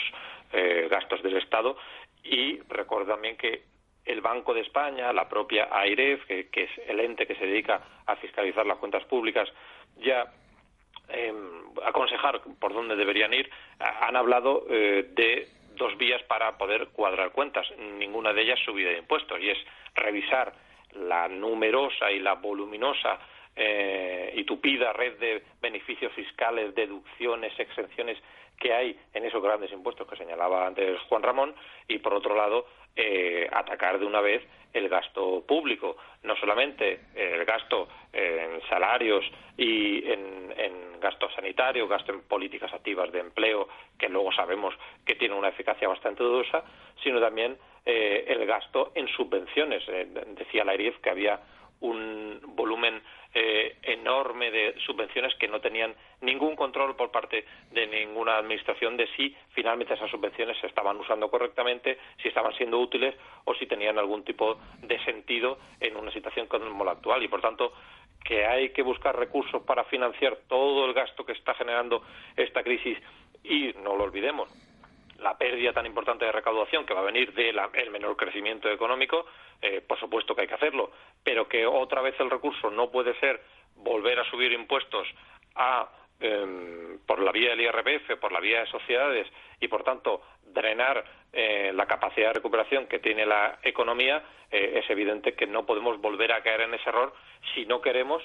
gastos 0.92 1.24
del 1.24 1.38
Estado. 1.38 1.76
Y 2.24 2.60
recuerdo 2.70 3.14
también 3.14 3.36
que 3.36 3.64
el 4.08 4.22
Banco 4.22 4.54
de 4.54 4.62
España, 4.62 5.12
la 5.14 5.28
propia 5.28 5.68
AIREF, 5.72 6.26
que, 6.26 6.50
es 6.54 6.72
el 6.88 7.00
ente 7.00 7.28
que 7.28 7.36
se 7.36 7.46
dedica 7.46 7.82
a 8.06 8.16
fiscalizar 8.16 8.66
las 8.66 8.78
cuentas 8.78 9.04
públicas, 9.06 9.50
ya 9.98 10.32
eh, 11.10 11.34
aconsejar 11.86 12.42
por 12.60 12.74
dónde 12.74 12.96
deberían 12.96 13.34
ir, 13.34 13.50
han 13.80 14.16
hablado 14.16 14.66
eh, 14.70 15.10
de 15.12 15.48
dos 15.76 15.98
vías 15.98 16.22
para 16.24 16.58
poder 16.58 16.88
cuadrar 16.88 17.32
cuentas. 17.32 17.68
Ninguna 18.00 18.34
de 18.34 18.42
ellas 18.42 18.60
subida 18.66 18.90
de 18.90 19.00
impuestos 19.00 19.40
y 19.40 19.50
es 19.50 19.58
revisar 19.96 20.54
la 20.94 21.28
numerosa 21.28 22.12
y 22.12 22.20
la 22.20 22.34
voluminosa 22.34 23.20
eh, 23.56 24.34
y 24.36 24.44
tupida 24.44 24.94
red 24.94 25.18
de 25.20 25.44
beneficios 25.62 26.12
fiscales, 26.14 26.74
deducciones, 26.76 27.58
exenciones 27.60 28.18
que 28.60 28.74
hay 28.74 29.00
en 29.14 29.26
esos 29.26 29.42
grandes 29.42 29.72
impuestos 29.72 30.08
que 30.08 30.16
señalaba 30.16 30.66
antes 30.66 31.00
Juan 31.10 31.24
Ramón 31.24 31.56
y 31.88 32.00
por 32.00 32.14
otro 32.14 32.36
lado 32.36 32.66
eh, 32.98 33.48
atacar 33.52 34.00
de 34.00 34.06
una 34.06 34.20
vez 34.22 34.44
el 34.74 34.90
gasto 34.90 35.44
público, 35.48 35.96
no 36.24 36.36
solamente 36.36 37.00
el 37.16 37.46
gasto 37.46 37.88
en 38.12 38.62
salarios 38.70 39.26
y 39.58 40.04
en, 40.12 40.54
en 40.56 41.00
gasto 41.00 41.30
sanitario, 41.32 41.88
gasto 41.88 42.12
en 42.12 42.22
políticas 42.22 42.74
activas 42.74 43.12
de 43.12 43.20
empleo, 43.20 43.68
que 43.98 44.10
luego 44.10 44.32
sabemos 44.32 44.74
que 45.06 45.16
tiene 45.16 45.36
una 45.36 45.50
eficacia 45.50 45.88
bastante 45.88 46.24
dudosa, 46.24 46.64
sino 47.04 47.20
también 47.20 47.58
eh, 47.86 48.26
el 48.28 48.46
gasto 48.46 48.92
en 48.96 49.08
subvenciones. 49.08 49.84
Eh, 49.88 50.08
decía 50.36 50.66
la 50.66 50.74
IRIF 50.74 50.98
que 51.00 51.10
había 51.10 51.40
un 51.82 52.40
volumen 52.56 53.02
eh, 53.34 53.78
enorme 53.84 54.50
de 54.50 54.76
subvenciones 54.86 55.36
que 55.36 55.48
no 55.48 55.60
tenían 55.60 55.94
ningún 56.22 56.56
control 56.56 56.96
por 56.96 57.12
parte 57.12 57.46
de 57.72 57.86
ninguna 57.88 58.38
administración 58.38 58.98
de 58.98 59.08
si 59.16 59.36
finalmente 59.50 59.94
esas 59.94 60.10
subvenciones 60.10 60.58
se 60.60 60.68
estaban 60.68 60.98
usando 60.98 61.30
correctamente, 61.30 62.00
si 62.22 62.30
estaban 62.30 62.54
siendo 62.54 62.80
útiles 62.80 63.16
o 63.46 63.54
si 63.56 63.68
tenían 63.68 64.00
algún 64.00 64.24
tipo 64.24 64.58
de 64.82 65.04
sentido 65.04 65.60
en 65.80 65.96
una 65.98 66.12
situación 66.12 66.48
como 66.48 66.84
la 66.84 66.92
actual. 66.92 67.22
Y 67.22 67.28
por 67.28 67.42
tanto, 67.42 67.74
que 68.24 68.46
hay 68.46 68.70
que 68.70 68.82
buscar 68.82 69.16
recursos 69.16 69.62
para 69.64 69.84
financiar 69.86 70.38
todo 70.48 70.86
el 70.86 70.94
gasto 70.94 71.26
que 71.26 71.34
está 71.34 71.54
generando 71.54 72.02
esta 72.36 72.64
crisis 72.64 72.98
y 73.44 73.74
no 73.84 73.96
lo 73.96 74.04
olvidemos, 74.04 74.50
la 75.20 75.38
pérdida 75.38 75.74
tan 75.74 75.86
importante 75.86 76.26
de 76.26 76.32
recaudación 76.32 76.86
que 76.86 76.94
va 76.94 77.02
a 77.02 77.12
venir 77.12 77.34
del 77.34 77.90
menor 77.92 78.16
crecimiento 78.16 78.70
económico, 78.70 79.26
eh, 79.62 79.82
por 79.82 80.00
supuesto 80.00 80.36
que 80.36 80.42
hay 80.42 80.48
que 80.48 80.54
hacerlo, 80.54 80.92
pero 81.24 81.48
que 81.48 81.66
otra 81.66 82.02
vez 82.02 82.16
el 82.20 82.30
recurso 82.30 82.70
no 82.70 82.92
puede 82.92 83.18
ser 83.20 83.42
volver 83.76 84.20
a 84.20 84.30
subir 84.30 84.52
impuestos 84.52 85.08
a, 85.56 85.90
em, 86.20 87.00
por 87.06 87.20
la 87.20 87.32
vía 87.32 87.52
del 87.52 87.62
IRPF, 87.62 88.18
por 88.18 88.32
la 88.32 88.40
vía 88.40 88.62
de 88.62 88.68
sociedades 88.68 89.28
y, 89.60 89.68
por 89.68 89.84
tanto, 89.84 90.22
drenar 90.46 91.04
eh, 91.34 91.72
la 91.74 91.86
capacidad 91.86 92.28
de 92.28 92.34
recuperación 92.34 92.88
que 92.88 93.00
tiene 93.00 93.26
la 93.26 93.60
economía, 93.64 94.24
eh, 94.52 94.82
es 94.82 94.90
evidente 94.90 95.34
que 95.34 95.46
no 95.46 95.66
podemos 95.66 96.00
volver 96.00 96.32
a 96.32 96.42
caer 96.42 96.62
en 96.62 96.74
ese 96.74 96.90
error 96.90 97.14
si 97.54 97.66
no 97.66 97.82
queremos 97.82 98.24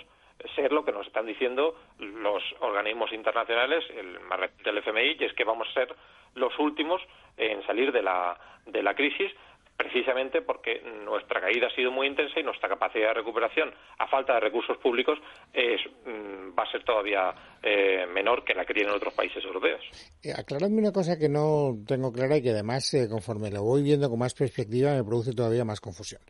ser 0.55 0.73
lo 0.73 0.85
que 0.85 0.93
nos 0.93 1.07
están 1.07 1.27
diciendo 1.27 1.77
los 1.99 2.43
organismos 2.61 3.13
internacionales, 3.13 3.85
el 3.97 4.79
FMI, 4.79 5.17
y 5.19 5.25
es 5.25 5.33
que 5.35 5.45
vamos 5.45 5.69
a 5.69 5.73
ser 5.73 5.95
los 6.35 6.59
últimos 6.59 7.03
en 7.37 7.65
salir 7.67 7.93
de 7.93 8.03
la, 8.03 8.39
de 8.67 8.83
la 8.83 8.95
crisis 8.95 9.33
precisamente 9.77 10.43
porque 10.43 10.81
nuestra 11.05 11.41
caída 11.41 11.67
ha 11.67 11.75
sido 11.75 11.91
muy 11.91 12.07
intensa 12.07 12.39
y 12.39 12.43
nuestra 12.43 12.69
capacidad 12.69 13.09
de 13.09 13.15
recuperación, 13.15 13.73
a 13.99 14.07
falta 14.07 14.35
de 14.35 14.41
recursos 14.41 14.77
públicos, 14.79 15.19
es, 15.53 15.81
mm, 16.07 16.59
va 16.59 16.65
a 16.65 16.71
ser 16.71 16.85
todavía 16.85 17.35
eh, 17.63 18.07
menor 18.07 18.45
que 18.45 18.55
la 18.55 18.65
que 18.65 18.75
tienen 18.75 18.93
otros 18.93 19.15
países 19.15 19.45
europeos. 19.45 19.81
Eh, 20.23 20.33
aclaradme 20.33 20.81
una 20.81 20.93
cosa 20.93 21.19
que 21.19 21.29
no 21.29 21.77
tengo 21.87 22.13
clara 22.13 22.37
y 22.37 22.43
que 22.43 22.51
además, 22.51 22.93
eh, 22.95 23.09
conforme 23.09 23.51
lo 23.51 23.63
voy 23.63 23.83
viendo 23.83 24.09
con 24.09 24.19
más 24.19 24.35
perspectiva, 24.35 24.95
me 24.95 25.05
produce 25.05 25.33
todavía 25.33 25.65
más 25.65 25.81
confusión. 25.81 26.21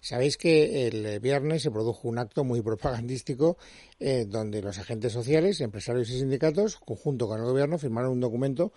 Sabéis 0.00 0.36
que 0.36 0.88
el 0.88 1.20
viernes 1.20 1.62
se 1.62 1.70
produjo 1.70 2.08
un 2.08 2.18
acto 2.18 2.44
muy 2.44 2.62
propagandístico 2.62 3.56
donde 4.26 4.62
los 4.62 4.78
agentes 4.78 5.12
sociales, 5.12 5.60
empresarios 5.60 6.08
y 6.08 6.18
sindicatos, 6.18 6.78
conjunto 6.78 7.28
con 7.28 7.38
el 7.38 7.44
gobierno, 7.44 7.76
firmaron 7.76 8.12
un 8.12 8.20
documento 8.20 8.72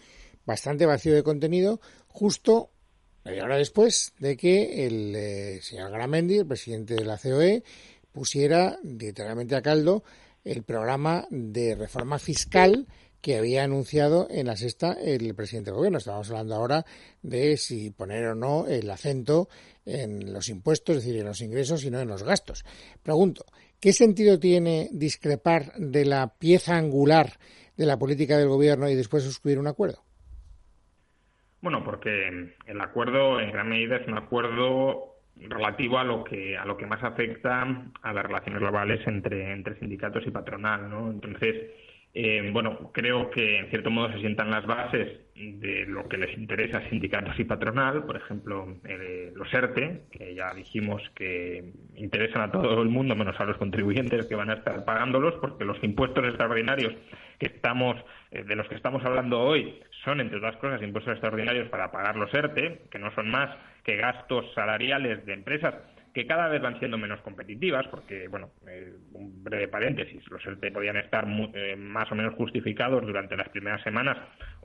bastante 0.46 0.86
vacío 0.86 1.16
de 1.16 1.24
contenido, 1.24 1.80
justo 2.08 2.73
media 3.24 3.44
hora 3.44 3.58
después 3.58 4.14
de 4.20 4.36
que 4.36 4.86
el 4.86 5.16
eh, 5.16 5.60
señor 5.62 5.92
Gramendi, 5.92 6.38
el 6.38 6.48
presidente 6.48 6.96
de 6.96 7.06
la 7.06 7.18
COE, 7.18 7.64
pusiera 8.12 8.78
literalmente 8.84 9.56
a 9.56 9.62
caldo 9.62 10.04
el 10.44 10.64
programa 10.64 11.26
de 11.30 11.76
reforma 11.76 12.20
fiscal 12.20 12.88
que 13.22 13.38
había 13.38 13.64
anunciado 13.64 14.28
en 14.30 14.48
la 14.48 14.58
sexta 14.58 14.98
el 15.02 15.34
presidente 15.34 15.72
del 15.72 15.78
gobierno. 15.78 15.98
Estamos 15.98 16.30
hablando 16.30 16.56
ahora 16.56 16.86
de 17.22 17.56
si 17.56 17.90
poner 17.90 18.26
o 18.26 18.36
no 18.36 18.68
el 18.68 18.90
acento 18.92 19.48
en 19.86 20.34
los 20.34 20.50
impuestos, 20.50 20.98
es 20.98 21.04
decir, 21.04 21.20
en 21.22 21.28
los 21.28 21.40
ingresos 21.40 21.86
y 21.86 21.90
no 21.90 22.02
en 22.02 22.10
los 22.10 22.24
gastos. 22.24 22.66
Pregunto, 23.02 23.46
¿qué 23.80 23.94
sentido 23.94 24.40
tiene 24.40 24.90
discrepar 24.92 25.74
de 25.78 26.04
la 26.04 26.36
pieza 26.38 26.76
angular 26.76 27.40
de 27.78 27.86
la 27.86 27.98
política 27.98 28.38
del 28.38 28.50
gobierno 28.50 28.90
y 28.90 28.96
después 28.96 29.24
suscribir 29.24 29.60
un 29.60 29.68
acuerdo? 29.68 30.04
Bueno, 31.64 31.82
porque 31.82 32.52
el 32.66 32.82
acuerdo 32.82 33.40
en 33.40 33.50
gran 33.50 33.70
medida 33.70 33.96
es 33.96 34.06
un 34.06 34.18
acuerdo 34.18 35.16
relativo 35.38 35.98
a 35.98 36.04
lo 36.04 36.26
que 36.26 36.58
a 36.58 36.66
lo 36.66 36.76
que 36.76 36.86
más 36.86 37.02
afecta 37.02 37.66
a 38.02 38.14
las 38.14 38.26
relaciones 38.26 38.60
globales 38.60 39.00
entre 39.08 39.54
entre 39.54 39.80
sindicatos 39.80 40.28
y 40.28 40.32
patronal, 40.32 40.90
¿no? 40.90 41.10
Entonces, 41.10 41.72
eh, 42.14 42.50
bueno, 42.52 42.92
creo 42.92 43.30
que 43.30 43.60
en 43.60 43.70
cierto 43.70 43.90
modo 43.90 44.12
se 44.12 44.20
sientan 44.20 44.52
las 44.52 44.66
bases 44.66 45.22
de 45.36 45.86
lo 45.88 46.08
que 46.10 46.18
les 46.18 46.38
interesa 46.38 46.80
a 46.80 46.90
sindicatos 46.90 47.40
y 47.40 47.46
patronal, 47.46 48.04
por 48.04 48.18
ejemplo, 48.18 48.68
eh, 48.84 49.32
los 49.34 49.52
ERTE, 49.52 50.02
que 50.12 50.36
ya 50.36 50.54
dijimos 50.54 51.02
que 51.16 51.72
interesan 51.96 52.42
a 52.42 52.52
todo 52.52 52.82
el 52.82 52.90
mundo 52.90 53.16
menos 53.16 53.40
a 53.40 53.46
los 53.46 53.58
contribuyentes 53.58 54.28
que 54.28 54.36
van 54.36 54.50
a 54.50 54.56
estar 54.56 54.84
pagándolos, 54.84 55.36
porque 55.42 55.64
los 55.64 55.82
impuestos 55.82 56.26
extraordinarios 56.26 56.94
que 57.40 57.48
estamos 57.48 57.96
eh, 58.32 58.44
de 58.44 58.56
los 58.56 58.68
que 58.68 58.76
estamos 58.76 59.04
hablando 59.06 59.40
hoy 59.40 59.80
son, 60.04 60.20
entre 60.20 60.38
otras 60.38 60.58
cosas, 60.58 60.82
impuestos 60.82 61.14
extraordinarios 61.14 61.70
para 61.70 61.92
pagar 61.92 62.16
los 62.16 62.34
ERTE, 62.34 62.82
que 62.92 63.00
no 63.00 63.14
son 63.16 63.30
más 63.30 63.50
que 63.84 63.96
gastos 63.96 64.46
salariales 64.54 65.26
de 65.26 65.34
empresas 65.34 65.76
que 66.14 66.28
cada 66.28 66.48
vez 66.48 66.62
van 66.62 66.78
siendo 66.78 66.98
menos 66.98 67.20
competitivas, 67.22 67.88
porque, 67.88 68.28
bueno, 68.28 68.52
eh, 68.68 68.94
un 69.14 69.44
breve 69.44 69.68
paréntesis, 69.68 70.22
los 70.30 70.46
ERTE 70.46 70.72
podían 70.72 70.98
estar 70.98 71.26
eh, 71.54 71.76
más 71.76 72.12
o 72.12 72.16
menos 72.16 72.36
justificados 72.36 73.04
durante 73.04 73.36
las 73.36 73.50
primeras 73.50 73.82
semanas 73.82 74.18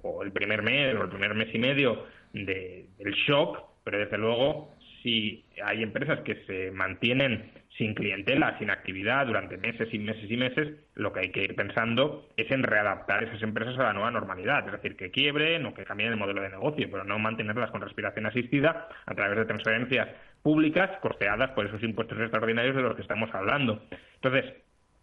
o 0.03 0.23
el 0.23 0.31
primer 0.31 0.63
mes 0.63 0.95
o 0.95 1.05
el 1.05 1.09
primer 1.09 1.35
mes 1.35 1.49
y 1.55 1.59
medio 1.59 2.05
del 2.33 3.15
shock, 3.27 3.61
pero 3.83 3.99
desde 3.99 4.19
luego 4.19 4.75
si 5.03 5.45
hay 5.63 5.83
empresas 5.83 6.21
que 6.21 6.37
se 6.47 6.71
mantienen 6.71 7.51
sin 7.77 7.95
clientela, 7.95 8.59
sin 8.59 8.71
actividad 8.71 9.27
durante 9.27 9.57
meses 9.57 9.89
y 9.93 9.99
meses 9.99 10.29
y 10.29 10.37
meses, 10.37 10.75
lo 10.95 11.13
que 11.13 11.21
hay 11.21 11.31
que 11.31 11.45
ir 11.45 11.55
pensando 11.55 12.27
es 12.37 12.51
en 12.51 12.65
readaptar 12.65 13.23
esas 13.23 13.41
empresas 13.43 13.79
a 13.79 13.85
la 13.85 13.93
nueva 13.93 14.11
normalidad, 14.11 14.67
es 14.67 14.73
decir, 14.73 14.97
que 14.97 15.11
quiebren 15.11 15.65
o 15.65 15.75
que 15.75 15.85
cambien 15.85 16.11
el 16.11 16.19
modelo 16.19 16.43
de 16.43 16.51
negocio, 16.51 16.89
pero 16.91 17.05
no 17.05 17.19
mantenerlas 17.19 17.71
con 17.71 17.81
respiración 17.81 18.27
asistida 18.27 18.89
a 19.07 19.15
través 19.15 19.39
de 19.39 19.45
transferencias 19.45 20.09
públicas 20.43 20.91
costeadas 21.01 21.51
por 21.51 21.67
esos 21.67 21.83
impuestos 21.83 22.19
extraordinarios 22.19 22.75
de 22.75 22.83
los 22.83 22.97
que 22.97 23.03
estamos 23.03 23.33
hablando. 23.33 23.81
Entonces, 24.17 24.53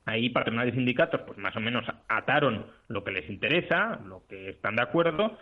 ahí 0.05 0.29
patronales 0.29 0.73
y 0.73 0.77
sindicatos 0.77 1.21
pues 1.21 1.37
más 1.37 1.55
o 1.55 1.59
menos 1.59 1.85
ataron 2.09 2.65
lo 2.89 3.03
que 3.03 3.11
les 3.11 3.29
interesa, 3.29 3.99
lo 4.05 4.23
que 4.27 4.49
están 4.49 4.75
de 4.75 4.83
acuerdo 4.83 5.37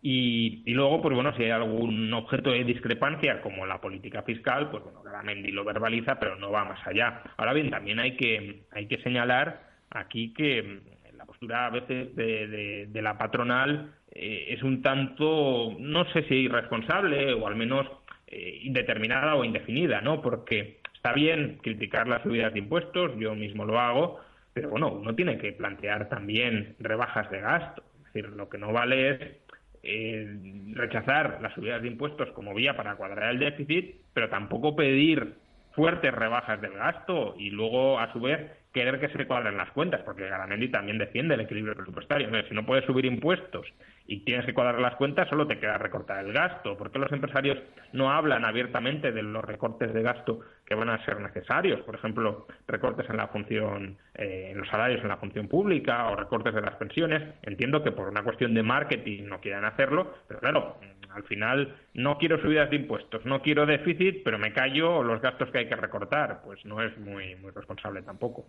y, 0.00 0.62
luego, 0.72 1.02
pues 1.02 1.14
bueno, 1.14 1.34
si 1.36 1.42
hay 1.42 1.50
algún 1.50 2.12
objeto 2.14 2.50
de 2.50 2.62
discrepancia 2.62 3.40
como 3.40 3.66
la 3.66 3.80
política 3.80 4.22
fiscal, 4.22 4.70
pues 4.70 4.84
bueno, 4.84 5.02
Garamendi 5.02 5.50
lo 5.50 5.64
verbaliza, 5.64 6.20
pero 6.20 6.36
no 6.36 6.52
va 6.52 6.64
más 6.64 6.86
allá. 6.86 7.22
Ahora 7.36 7.52
bien, 7.52 7.70
también 7.70 7.98
hay 7.98 8.16
que, 8.16 8.62
hay 8.70 8.86
que 8.86 9.02
señalar 9.02 9.60
aquí 9.90 10.32
que 10.32 10.62
mm, 10.62 11.16
la 11.16 11.24
postura 11.24 11.66
a 11.66 11.70
veces 11.70 12.14
de, 12.14 12.86
de, 12.86 13.02
la 13.02 13.18
patronal 13.18 13.92
eh, 14.12 14.46
es 14.50 14.62
un 14.62 14.82
tanto, 14.82 15.74
no 15.80 16.04
sé 16.12 16.22
si 16.28 16.34
irresponsable 16.34 17.32
o 17.32 17.48
al 17.48 17.56
menos 17.56 17.86
eh, 18.28 18.60
indeterminada 18.62 19.34
o 19.34 19.44
indefinida, 19.44 20.00
¿no? 20.00 20.22
Porque 20.22 20.80
está 20.94 21.12
bien 21.12 21.58
criticar 21.60 22.06
las 22.06 22.22
subidas 22.22 22.52
de 22.52 22.60
impuestos, 22.60 23.18
yo 23.18 23.34
mismo 23.34 23.64
lo 23.64 23.80
hago, 23.80 24.20
pero 24.52 24.70
bueno, 24.70 24.92
uno 24.92 25.14
tiene 25.16 25.38
que 25.38 25.52
plantear 25.52 26.08
también 26.08 26.76
rebajas 26.78 27.28
de 27.32 27.40
gasto. 27.40 27.82
Es 27.98 28.04
decir, 28.12 28.30
lo 28.30 28.48
que 28.48 28.58
no 28.58 28.72
vale 28.72 29.10
es 29.10 29.47
eh, 29.90 30.26
rechazar 30.74 31.38
las 31.40 31.54
subidas 31.54 31.80
de 31.80 31.88
impuestos 31.88 32.30
como 32.32 32.54
vía 32.54 32.76
para 32.76 32.96
cuadrar 32.96 33.30
el 33.30 33.38
déficit, 33.38 33.96
pero 34.12 34.28
tampoco 34.28 34.76
pedir 34.76 35.34
fuertes 35.72 36.12
rebajas 36.12 36.60
del 36.60 36.74
gasto 36.74 37.34
y 37.38 37.50
luego, 37.50 37.98
a 37.98 38.12
su 38.12 38.20
vez, 38.20 38.50
querer 38.78 39.00
que 39.00 39.08
se 39.08 39.26
cuadren 39.26 39.56
las 39.56 39.70
cuentas, 39.72 40.02
porque 40.04 40.28
Garamendi 40.28 40.68
también 40.68 40.98
defiende 40.98 41.34
el 41.34 41.40
equilibrio 41.40 41.74
presupuestario. 41.74 42.28
Si 42.48 42.54
no 42.54 42.64
puedes 42.64 42.84
subir 42.84 43.04
impuestos 43.06 43.66
y 44.06 44.20
tienes 44.20 44.46
que 44.46 44.54
cuadrar 44.54 44.80
las 44.80 44.94
cuentas, 44.94 45.28
solo 45.28 45.48
te 45.48 45.58
queda 45.58 45.78
recortar 45.78 46.24
el 46.24 46.32
gasto. 46.32 46.76
¿Por 46.78 46.92
qué 46.92 47.00
los 47.00 47.10
empresarios 47.10 47.58
no 47.92 48.12
hablan 48.12 48.44
abiertamente 48.44 49.10
de 49.10 49.22
los 49.22 49.44
recortes 49.44 49.92
de 49.92 50.02
gasto 50.02 50.40
que 50.64 50.76
van 50.76 50.90
a 50.90 51.04
ser 51.04 51.20
necesarios? 51.20 51.80
Por 51.80 51.96
ejemplo, 51.96 52.46
recortes 52.68 53.10
en 53.10 53.16
la 53.16 53.26
función, 53.26 53.98
eh, 54.14 54.50
en 54.52 54.58
los 54.58 54.68
salarios 54.68 55.02
en 55.02 55.08
la 55.08 55.16
función 55.16 55.48
pública 55.48 56.08
o 56.08 56.16
recortes 56.16 56.54
de 56.54 56.60
las 56.60 56.76
pensiones. 56.76 57.22
Entiendo 57.42 57.82
que 57.82 57.90
por 57.90 58.08
una 58.08 58.22
cuestión 58.22 58.54
de 58.54 58.62
marketing 58.62 59.24
no 59.24 59.40
quieran 59.40 59.64
hacerlo, 59.64 60.14
pero 60.28 60.38
claro, 60.38 60.76
al 61.14 61.24
final 61.24 61.76
no 61.94 62.18
quiero 62.18 62.40
subidas 62.40 62.70
de 62.70 62.76
impuestos, 62.76 63.24
no 63.24 63.42
quiero 63.42 63.66
déficit, 63.66 64.22
pero 64.24 64.38
me 64.38 64.52
callo 64.52 65.02
los 65.02 65.20
gastos 65.20 65.50
que 65.50 65.58
hay 65.58 65.68
que 65.68 65.76
recortar. 65.76 66.42
Pues 66.44 66.64
no 66.64 66.82
es 66.82 66.96
muy, 66.98 67.36
muy 67.36 67.50
responsable 67.50 68.02
tampoco 68.02 68.46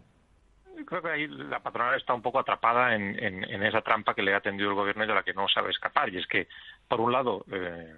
creo 0.85 1.01
que 1.01 1.09
ahí 1.09 1.27
la 1.27 1.59
patronal 1.59 1.97
está 1.97 2.13
un 2.13 2.21
poco 2.21 2.39
atrapada 2.39 2.95
en, 2.95 3.63
esa 3.63 3.81
trampa 3.81 4.13
que 4.13 4.21
le 4.21 4.33
ha 4.33 4.41
tendido 4.41 4.69
el 4.69 4.75
gobierno 4.75 5.03
y 5.03 5.07
de 5.07 5.13
la 5.13 5.23
que 5.23 5.33
no 5.33 5.47
sabe 5.47 5.71
escapar. 5.71 6.09
Y 6.09 6.17
es 6.17 6.27
que, 6.27 6.47
por 6.87 7.01
un 7.01 7.11
lado, 7.11 7.45
eh, 7.51 7.93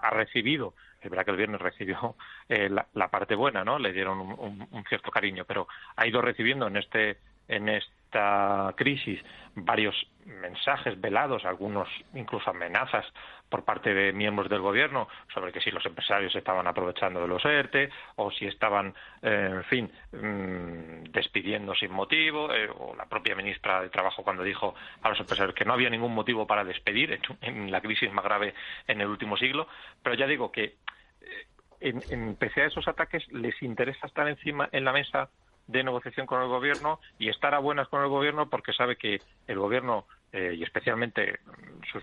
ha 0.00 0.10
recibido, 0.10 0.74
es 1.00 1.10
verdad 1.10 1.24
que 1.24 1.30
el 1.30 1.36
viernes 1.36 1.60
recibió 1.60 2.16
eh, 2.48 2.68
la, 2.70 3.08
parte 3.08 3.34
buena, 3.34 3.64
¿no? 3.64 3.78
Le 3.78 3.92
dieron 3.92 4.18
un, 4.20 4.84
cierto 4.88 5.10
cariño, 5.10 5.44
pero 5.46 5.68
ha 5.96 6.06
ido 6.06 6.20
recibiendo 6.22 6.66
en 6.66 6.76
este 6.76 7.18
en 7.50 7.68
esta 7.68 8.72
crisis 8.76 9.20
varios 9.54 9.94
mensajes 10.24 11.00
velados, 11.00 11.44
algunos 11.44 11.88
incluso 12.14 12.50
amenazas 12.50 13.04
por 13.48 13.64
parte 13.64 13.92
de 13.92 14.12
miembros 14.12 14.48
del 14.48 14.60
gobierno 14.60 15.08
sobre 15.34 15.52
que 15.52 15.60
si 15.60 15.72
los 15.72 15.84
empresarios 15.84 16.34
estaban 16.36 16.68
aprovechando 16.68 17.20
de 17.20 17.26
los 17.26 17.44
ERTE 17.44 17.90
o 18.14 18.30
si 18.30 18.46
estaban, 18.46 18.94
eh, 19.22 19.50
en 19.50 19.64
fin, 19.64 19.92
mm, 20.12 21.10
despidiendo 21.10 21.74
sin 21.74 21.90
motivo, 21.90 22.54
eh, 22.54 22.70
o 22.78 22.94
la 22.94 23.06
propia 23.06 23.34
ministra 23.34 23.82
de 23.82 23.90
Trabajo 23.90 24.22
cuando 24.22 24.44
dijo 24.44 24.74
a 25.02 25.08
los 25.08 25.18
empresarios 25.18 25.54
que 25.54 25.64
no 25.64 25.72
había 25.72 25.90
ningún 25.90 26.14
motivo 26.14 26.46
para 26.46 26.64
despedir 26.64 27.18
en, 27.40 27.70
la 27.72 27.80
crisis 27.80 28.12
más 28.12 28.24
grave 28.24 28.54
en 28.86 29.00
el 29.00 29.08
último 29.08 29.36
siglo. 29.36 29.66
Pero 30.02 30.14
ya 30.14 30.28
digo 30.28 30.52
que 30.52 30.64
eh, 31.20 31.46
en, 31.80 32.02
en, 32.10 32.36
pese 32.36 32.62
a 32.62 32.66
esos 32.66 32.86
ataques, 32.86 33.26
les 33.32 33.60
interesa 33.62 34.06
estar 34.06 34.28
encima 34.28 34.68
en 34.70 34.84
la 34.84 34.92
mesa 34.92 35.28
de 35.66 35.84
negociación 35.84 36.26
con 36.26 36.42
el 36.42 36.48
gobierno 36.48 37.00
y 37.18 37.28
estar 37.28 37.54
a 37.54 37.58
buenas 37.58 37.88
con 37.88 38.02
el 38.02 38.08
gobierno 38.08 38.48
porque 38.48 38.72
sabe 38.72 38.96
que 38.96 39.20
el 39.46 39.58
gobierno 39.58 40.06
eh, 40.32 40.54
y 40.56 40.62
especialmente 40.62 41.40
sus, 41.92 42.02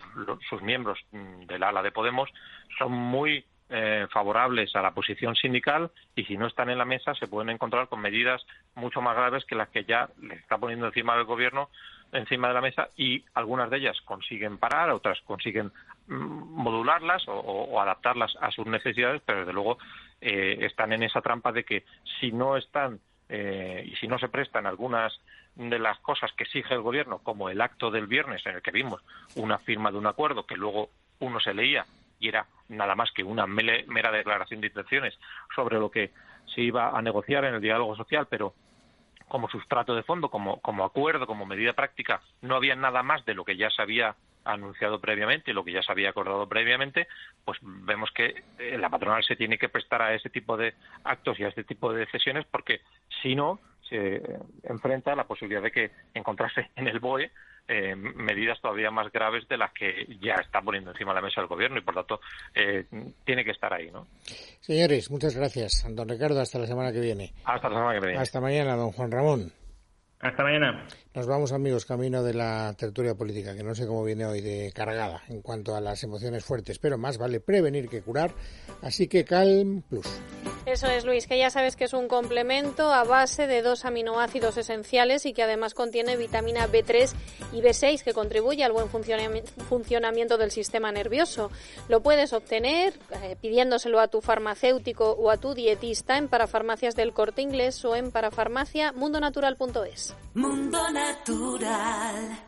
sus, 0.50 0.62
miembros 0.62 1.00
del 1.12 1.64
ala 1.64 1.82
de 1.82 1.92
Podemos 1.92 2.30
son 2.78 2.92
muy 2.92 3.46
eh, 3.70 4.08
favorables 4.12 4.76
a 4.76 4.82
la 4.82 4.92
posición 4.92 5.36
sindical 5.36 5.92
y 6.16 6.24
si 6.26 6.38
no 6.38 6.48
están 6.48 6.70
en 6.70 6.78
la 6.78 6.86
mesa 6.86 7.14
se 7.16 7.28
pueden 7.28 7.50
encontrar 7.50 7.88
con 7.90 8.02
medidas 8.02 8.46
mucho 8.76 9.02
más 9.02 9.16
graves 9.16 9.46
que 9.46 9.56
las 9.56 9.70
que 9.70 9.84
ya 9.84 10.10
le 10.22 10.36
está 10.36 10.58
poniendo 10.58 10.88
encima 10.88 11.16
del 11.16 11.26
gobierno 11.26 11.70
encima 12.12 12.48
de 12.48 12.54
la 12.54 12.62
mesa 12.62 12.90
y 12.96 13.24
algunas 13.34 13.70
de 13.70 13.78
ellas 13.78 14.00
consiguen 14.06 14.58
parar, 14.58 14.90
otras 14.92 15.20
consiguen 15.22 15.72
mm, 16.08 16.16
modularlas 16.16 17.28
o, 17.28 17.34
o 17.34 17.82
adaptarlas 17.82 18.34
a 18.40 18.52
sus 18.52 18.66
necesidades, 18.66 19.22
pero 19.26 19.40
desde 19.40 19.54
luego 19.54 19.78
eh, 20.22 20.58
están 20.62 20.94
en 20.94 21.04
esa 21.04 21.22
trampa 21.22 21.52
de 21.52 21.64
que 21.64 21.84
si 22.20 22.32
no 22.32 22.58
están 22.58 23.00
eh, 23.30 23.84
y 23.86 23.96
si 23.98 24.08
no 24.08 24.18
se 24.20 24.30
prestan 24.30 24.66
algunas 24.66 25.20
de 25.56 25.80
las 25.80 26.00
cosas 26.00 26.32
que 26.34 26.44
exige 26.44 26.74
el 26.74 26.82
gobierno, 26.82 27.20
como 27.20 27.50
el 27.50 27.62
acto 27.62 27.90
del 27.90 28.08
viernes 28.08 28.46
en 28.46 28.56
el 28.56 28.62
que 28.62 28.72
vimos 28.72 29.02
una 29.36 29.58
firma 29.58 29.92
de 29.92 29.98
un 29.98 30.08
acuerdo 30.08 30.46
que 30.46 30.56
luego 30.56 30.90
uno 31.20 31.40
se 31.40 31.54
leía 31.54 31.86
y 32.20 32.30
era 32.30 32.46
nada 32.70 32.96
más 32.96 33.12
que 33.12 33.24
una 33.24 33.48
mera 33.48 34.12
declaración 34.12 34.62
de 34.62 34.68
intenciones 34.68 35.18
sobre 35.56 35.80
lo 35.80 35.90
que 35.90 36.12
se 36.54 36.62
iba 36.62 36.98
a 36.98 37.02
negociar 37.02 37.46
en 37.46 37.56
el 37.56 37.62
diálogo 37.62 37.96
social, 37.96 38.28
pero 38.30 38.54
como 39.28 39.50
sustrato 39.50 39.94
de 39.94 40.04
fondo, 40.04 40.30
como, 40.30 40.60
como 40.62 40.86
acuerdo, 40.86 41.28
como 41.28 41.46
medida 41.46 41.74
práctica, 41.74 42.22
no 42.42 42.56
había 42.56 42.76
nada 42.76 43.04
más 43.04 43.26
de 43.26 43.34
lo 43.34 43.44
que 43.44 43.58
ya 43.58 43.70
se 43.70 43.82
había 43.82 44.16
anunciado 44.52 45.00
previamente 45.00 45.52
y 45.52 45.54
lo 45.54 45.64
que 45.64 45.74
ya 45.74 45.82
se 45.82 45.92
había 45.92 46.10
acordado 46.10 46.48
previamente, 46.48 47.08
pues 47.46 47.60
vemos 47.62 48.10
que 48.12 48.44
eh, 48.60 48.78
la 48.78 48.90
patronal 48.90 49.24
se 49.24 49.36
tiene 49.36 49.58
que 49.58 49.70
prestar 49.70 50.02
a 50.02 50.14
ese 50.14 50.30
tipo 50.30 50.58
de 50.58 50.74
actos 51.04 51.40
y 51.40 51.44
a 51.44 51.50
este 51.50 51.64
tipo 51.64 51.92
de 51.94 52.00
decisiones 52.02 52.46
porque 52.50 52.82
si 53.22 53.36
no 53.36 53.60
se 53.90 54.22
enfrenta 54.64 55.14
a 55.14 55.16
la 55.16 55.26
posibilidad 55.26 55.62
de 55.62 55.72
que 55.72 55.92
encontrase 56.14 56.70
en 56.76 56.88
el 56.88 57.00
BOE 57.00 57.32
eh, 57.70 57.96
medidas 57.96 58.60
todavía 58.62 58.90
más 58.92 59.12
graves 59.12 59.46
de 59.50 59.58
las 59.58 59.74
que 59.74 60.08
ya 60.22 60.36
está 60.36 60.62
poniendo 60.62 60.92
encima 60.92 61.12
de 61.12 61.16
la 61.16 61.22
mesa 61.22 61.42
el 61.42 61.48
gobierno 61.48 61.78
y 61.78 61.82
por 61.82 61.96
tanto 61.96 62.22
eh, 62.56 62.86
tiene 63.26 63.44
que 63.44 63.52
estar 63.52 63.74
ahí, 63.74 63.92
¿no? 63.92 64.08
Señores, 64.62 65.12
muchas 65.12 65.36
gracias. 65.36 65.86
Don 65.90 66.08
Ricardo, 66.08 66.40
hasta 66.40 66.60
la 66.60 66.68
semana 66.68 66.94
que 66.94 67.02
viene. 67.02 67.34
Hasta 67.44 67.70
la 67.70 67.76
semana 67.76 68.00
que 68.00 68.06
viene. 68.06 68.22
Hasta 68.22 68.40
mañana, 68.40 68.76
don 68.76 68.94
Juan 68.94 69.12
Ramón. 69.12 69.52
Hasta 70.20 70.44
mañana. 70.44 70.88
Nos 71.14 71.28
vamos, 71.28 71.52
amigos, 71.52 71.86
camino 71.86 72.24
de 72.24 72.34
la 72.34 72.74
tertulia 72.78 73.16
política, 73.16 73.56
que 73.56 73.64
no 73.64 73.76
sé 73.76 73.86
cómo 73.86 74.04
viene 74.04 74.26
hoy 74.26 74.42
de 74.42 74.72
cargada 74.74 75.22
en 75.28 75.42
cuanto 75.42 75.76
a 75.76 75.82
las 75.82 76.04
emociones 76.04 76.44
fuertes, 76.44 76.80
pero 76.80 76.98
más 76.98 77.18
vale 77.18 77.40
prevenir 77.40 77.88
que 77.88 78.02
curar. 78.02 78.32
Así 78.82 79.08
que 79.08 79.24
Calm 79.24 79.84
Plus. 79.84 80.08
Eso 80.66 80.88
es, 80.88 81.06
Luis, 81.06 81.28
que 81.28 81.38
ya 81.38 81.50
sabes 81.50 81.76
que 81.76 81.86
es 81.86 81.94
un 81.94 82.08
complemento 82.08 82.94
a 82.94 83.04
base 83.04 83.48
de 83.48 83.62
dos 83.62 83.86
aminoácidos 83.86 84.58
esenciales 84.58 85.26
y 85.26 85.34
que 85.34 85.44
además 85.44 85.74
contiene 85.74 86.18
vitamina 86.18 86.68
B3 86.68 87.12
y 87.54 87.62
B6 87.62 88.04
que 88.04 88.14
contribuye 88.14 88.64
al 88.64 88.74
buen 88.74 88.90
funcionamiento 88.90 90.38
del 90.38 90.52
sistema 90.52 90.92
nervioso. 90.92 91.52
Lo 91.88 92.02
puedes 92.02 92.34
obtener 92.34 92.94
eh, 93.24 93.36
pidiéndoselo 93.42 94.00
a 94.00 94.08
tu 94.08 94.22
farmacéutico 94.22 95.12
o 95.12 95.32
a 95.32 95.38
tu 95.38 95.54
dietista 95.54 96.18
en 96.18 96.28
parafarmacias 96.28 96.96
del 96.96 97.14
corte 97.14 97.42
inglés 97.42 97.84
o 97.86 97.96
en 97.96 98.12
parafarmacia 98.12 98.92
mundonatural.es. 98.92 100.16
Mundo 100.34 100.92
Natural. 100.92 102.47